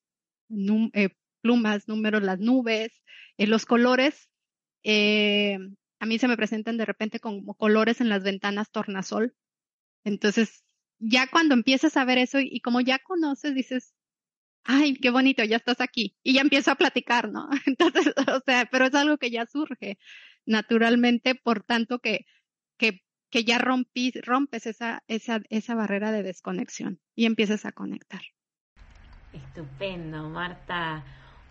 [0.94, 1.10] Eh,
[1.42, 2.92] plumas, números, las nubes,
[3.38, 4.30] eh, los colores.
[6.00, 9.36] a mí se me presentan de repente como colores en las ventanas tornasol.
[10.06, 10.64] Entonces,
[11.00, 13.94] ya cuando empiezas a ver eso y, como ya conoces, dices,
[14.64, 16.18] ay, qué bonito, ya estás aquí.
[16.24, 17.50] Y ya empiezo a platicar, ¿no?
[17.66, 19.98] Entonces, o sea, pero es algo que ya surge
[20.46, 22.26] naturalmente, por tanto que,
[22.78, 28.22] que que ya rompes esa, esa, esa barrera de desconexión y empiezas a conectar.
[29.34, 31.04] Estupendo, Marta.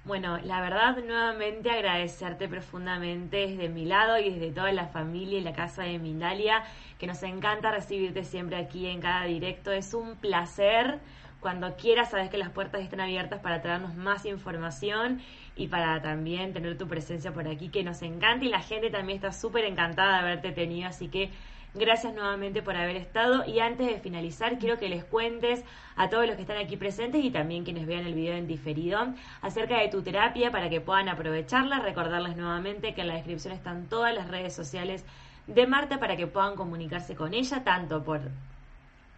[0.06, 5.42] Bueno, la verdad, nuevamente agradecerte profundamente desde mi lado y desde toda la familia y
[5.42, 6.62] la casa de Mindalia,
[6.98, 9.70] que nos encanta recibirte siempre aquí en cada directo.
[9.70, 11.00] Es un placer.
[11.40, 15.20] Cuando quieras, sabes que las puertas están abiertas para traernos más información
[15.56, 19.16] y para también tener tu presencia por aquí, que nos encanta y la gente también
[19.16, 20.88] está súper encantada de haberte tenido.
[20.88, 21.30] Así que
[21.76, 25.64] Gracias nuevamente por haber estado y antes de finalizar quiero que les cuentes
[25.96, 29.12] a todos los que están aquí presentes y también quienes vean el video en diferido
[29.42, 31.80] acerca de tu terapia para que puedan aprovecharla.
[31.80, 35.04] Recordarles nuevamente que en la descripción están todas las redes sociales
[35.48, 38.20] de Marta para que puedan comunicarse con ella tanto por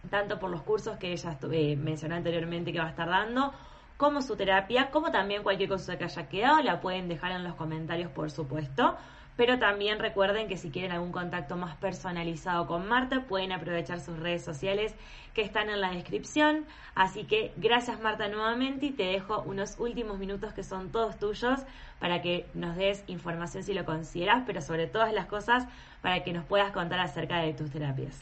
[0.09, 3.53] tanto por los cursos que ella eh, mencionó anteriormente que va a estar dando
[3.97, 7.55] como su terapia, como también cualquier cosa que haya quedado, la pueden dejar en los
[7.55, 8.95] comentarios, por supuesto.
[9.35, 14.17] Pero también recuerden que si quieren algún contacto más personalizado con Marta, pueden aprovechar sus
[14.17, 14.95] redes sociales
[15.35, 16.65] que están en la descripción.
[16.95, 21.59] Así que gracias Marta nuevamente y te dejo unos últimos minutos que son todos tuyos
[21.99, 25.67] para que nos des información si lo consideras, pero sobre todas las cosas
[26.01, 28.19] para que nos puedas contar acerca de tus terapias.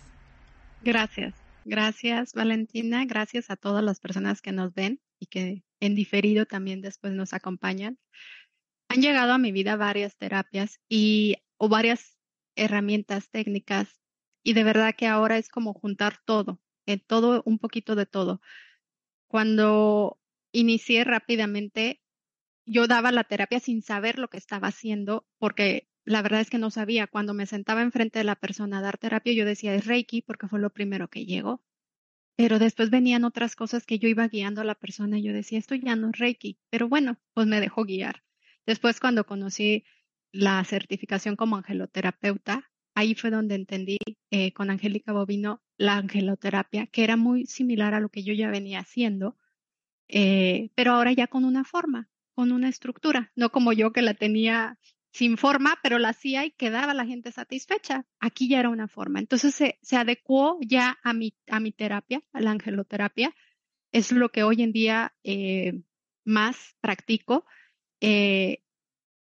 [0.82, 1.34] Gracias.
[1.64, 6.82] Gracias Valentina, gracias a todas las personas que nos ven y que en diferido también
[6.82, 8.00] después nos acompañan
[8.90, 12.18] han llegado a mi vida varias terapias y o varias
[12.56, 14.00] herramientas técnicas
[14.44, 18.42] y de verdad que ahora es como juntar todo, en todo un poquito de todo.
[19.28, 20.20] Cuando
[20.52, 22.02] inicié rápidamente,
[22.66, 26.60] yo daba la terapia sin saber lo que estaba haciendo porque la verdad es que
[26.60, 27.08] no sabía.
[27.08, 30.48] Cuando me sentaba enfrente de la persona a dar terapia, yo decía es Reiki porque
[30.48, 31.64] fue lo primero que llegó.
[32.36, 35.60] Pero después venían otras cosas que yo iba guiando a la persona y yo decía,
[35.60, 36.60] esto ya no es Reiki.
[36.70, 38.24] Pero bueno, pues me dejó guiar.
[38.66, 39.86] Después, cuando conocí
[40.32, 43.98] la certificación como angeloterapeuta, ahí fue donde entendí
[44.32, 48.50] eh, con Angélica Bovino la angeloterapia, que era muy similar a lo que yo ya
[48.50, 49.38] venía haciendo,
[50.08, 54.14] eh, pero ahora ya con una forma, con una estructura, no como yo que la
[54.14, 54.78] tenía
[55.16, 58.06] sin forma, pero la hacía y quedaba la gente satisfecha.
[58.20, 59.20] Aquí ya era una forma.
[59.20, 63.34] Entonces se, adecuó ya a mi, a mi terapia, a la angeloterapia.
[63.94, 65.82] Es lo que hoy en día eh,
[66.26, 67.46] más practico
[68.02, 68.62] eh,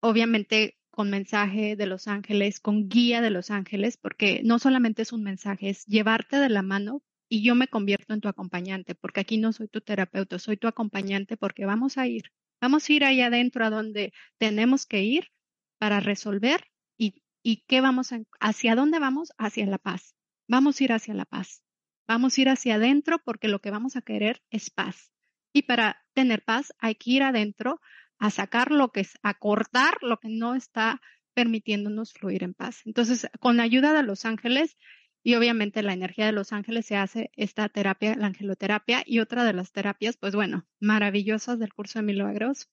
[0.00, 5.12] obviamente con mensaje de los ángeles, con guía de los ángeles, porque no solamente es
[5.12, 9.20] un mensaje, es llevarte de la mano y yo me convierto en tu acompañante, porque
[9.20, 13.04] aquí no soy tu terapeuta, soy tu acompañante porque vamos a ir, vamos a ir
[13.04, 15.30] ahí adentro a donde tenemos que ir
[15.78, 16.64] para resolver
[16.96, 20.14] y, y qué vamos a, hacia dónde vamos, hacia la paz.
[20.48, 21.62] Vamos a ir hacia la paz.
[22.06, 25.10] Vamos a ir hacia adentro porque lo que vamos a querer es paz.
[25.52, 27.80] Y para tener paz hay que ir adentro
[28.18, 31.00] a sacar lo que es, a cortar lo que no está
[31.34, 32.82] permitiéndonos fluir en paz.
[32.84, 34.76] Entonces, con la ayuda de los ángeles
[35.22, 39.44] y obviamente la energía de los ángeles se hace esta terapia, la angeloterapia y otra
[39.44, 42.68] de las terapias, pues bueno, maravillosas del curso de milagros,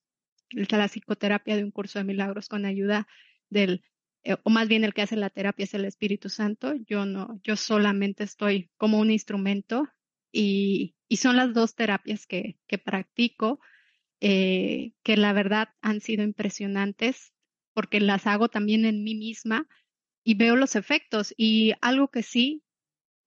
[0.52, 3.08] la psicoterapia de un curso de milagros con ayuda
[3.50, 3.84] del
[4.24, 6.74] eh, o más bien el que hace la terapia es el Espíritu Santo.
[6.86, 9.88] Yo no, yo solamente estoy como un instrumento
[10.32, 13.60] y, y son las dos terapias que, que practico
[14.20, 17.34] eh, que la verdad han sido impresionantes
[17.74, 19.68] porque las hago también en mí misma
[20.24, 21.34] y veo los efectos.
[21.38, 22.64] Y algo que sí,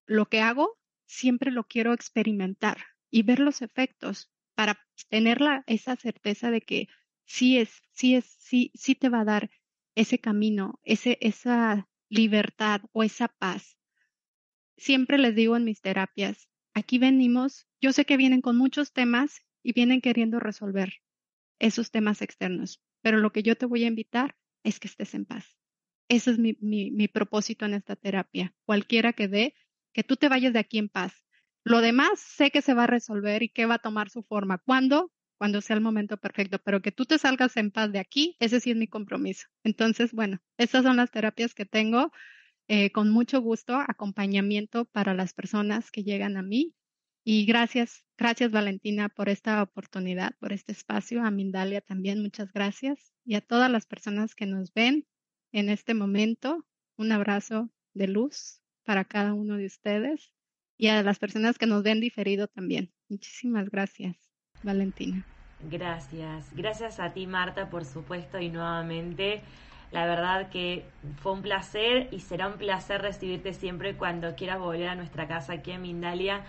[0.07, 2.79] lo que hago, siempre lo quiero experimentar
[3.11, 6.89] y ver los efectos para tener la, esa certeza de que
[7.25, 9.51] sí es, sí es, sí, sí te va a dar
[9.95, 13.77] ese camino, ese, esa libertad o esa paz.
[14.77, 19.41] Siempre les digo en mis terapias, aquí venimos, yo sé que vienen con muchos temas
[19.63, 20.95] y vienen queriendo resolver
[21.59, 22.83] esos temas externos.
[23.03, 25.59] Pero lo que yo te voy a invitar es que estés en paz.
[26.09, 28.55] Ese es mi, mi, propósito en esta terapia.
[28.65, 29.55] Cualquiera que dé,
[29.93, 31.25] que tú te vayas de aquí en paz.
[31.63, 34.59] Lo demás sé que se va a resolver y que va a tomar su forma.
[34.59, 35.13] ¿Cuándo?
[35.45, 38.61] Cuando sea el momento perfecto, pero que tú te salgas en paz de aquí, ese
[38.61, 39.47] sí es mi compromiso.
[39.63, 42.13] Entonces, bueno, estas son las terapias que tengo.
[42.67, 46.75] Eh, con mucho gusto, acompañamiento para las personas que llegan a mí.
[47.25, 51.23] Y gracias, gracias Valentina por esta oportunidad, por este espacio.
[51.23, 53.13] A Mindalia también, muchas gracias.
[53.27, 55.07] Y a todas las personas que nos ven
[55.53, 56.65] en este momento,
[56.97, 60.33] un abrazo de luz para cada uno de ustedes
[60.79, 62.95] y a las personas que nos ven diferido también.
[63.11, 64.17] Muchísimas gracias,
[64.63, 65.27] Valentina.
[65.71, 69.43] Gracias, gracias a ti Marta, por supuesto, y nuevamente.
[69.93, 70.85] La verdad que
[71.23, 75.55] fue un placer y será un placer recibirte siempre cuando quieras volver a nuestra casa
[75.55, 76.43] aquí en Mindalia.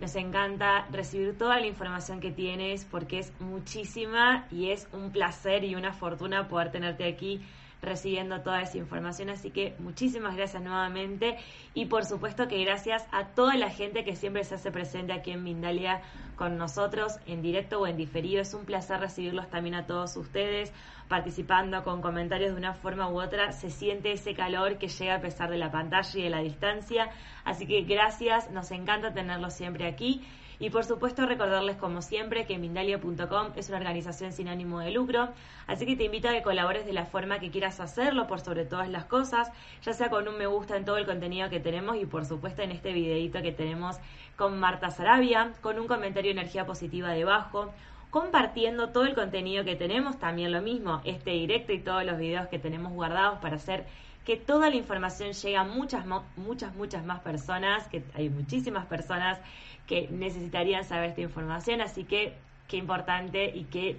[0.00, 5.64] Nos encanta recibir toda la información que tienes porque es muchísima y es un placer
[5.64, 7.42] y una fortuna poder tenerte aquí
[7.86, 9.30] recibiendo toda esa información.
[9.30, 11.38] Así que muchísimas gracias nuevamente
[11.72, 15.30] y por supuesto que gracias a toda la gente que siempre se hace presente aquí
[15.30, 16.02] en Mindalia
[16.36, 18.42] con nosotros en directo o en diferido.
[18.42, 20.72] Es un placer recibirlos también a todos ustedes
[21.08, 23.52] participando con comentarios de una forma u otra.
[23.52, 27.10] Se siente ese calor que llega a pesar de la pantalla y de la distancia.
[27.44, 30.22] Así que gracias, nos encanta tenerlos siempre aquí.
[30.58, 35.28] Y por supuesto recordarles como siempre que Mindalia.com es una organización sin ánimo de lucro,
[35.66, 38.64] así que te invito a que colabores de la forma que quieras hacerlo por sobre
[38.64, 39.50] todas las cosas,
[39.82, 42.62] ya sea con un me gusta en todo el contenido que tenemos y por supuesto
[42.62, 43.96] en este videito que tenemos
[44.36, 47.72] con Marta Sarabia, con un comentario de energía positiva debajo,
[48.10, 52.48] compartiendo todo el contenido que tenemos, también lo mismo, este directo y todos los videos
[52.48, 53.84] que tenemos guardados para hacer
[54.26, 56.04] que toda la información llegue a muchas,
[56.36, 59.38] muchas, muchas más personas, que hay muchísimas personas
[59.86, 62.34] que necesitarían saber esta información, así que
[62.66, 63.96] qué importante y qué,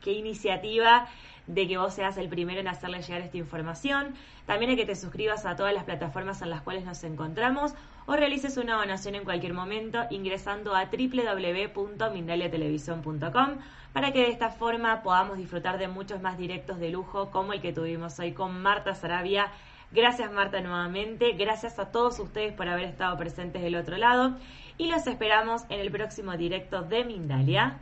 [0.00, 1.06] qué iniciativa
[1.46, 4.14] de que vos seas el primero en hacerle llegar esta información.
[4.46, 7.74] También hay que te suscribas a todas las plataformas en las cuales nos encontramos
[8.06, 13.58] o realices una donación en cualquier momento ingresando a www.mindaliatelevisión.com
[13.92, 17.60] para que de esta forma podamos disfrutar de muchos más directos de lujo como el
[17.60, 19.50] que tuvimos hoy con Marta Sarabia
[19.92, 24.36] Gracias Marta nuevamente, gracias a todos ustedes por haber estado presentes del otro lado
[24.78, 27.78] y los esperamos en el próximo directo de Mindalia.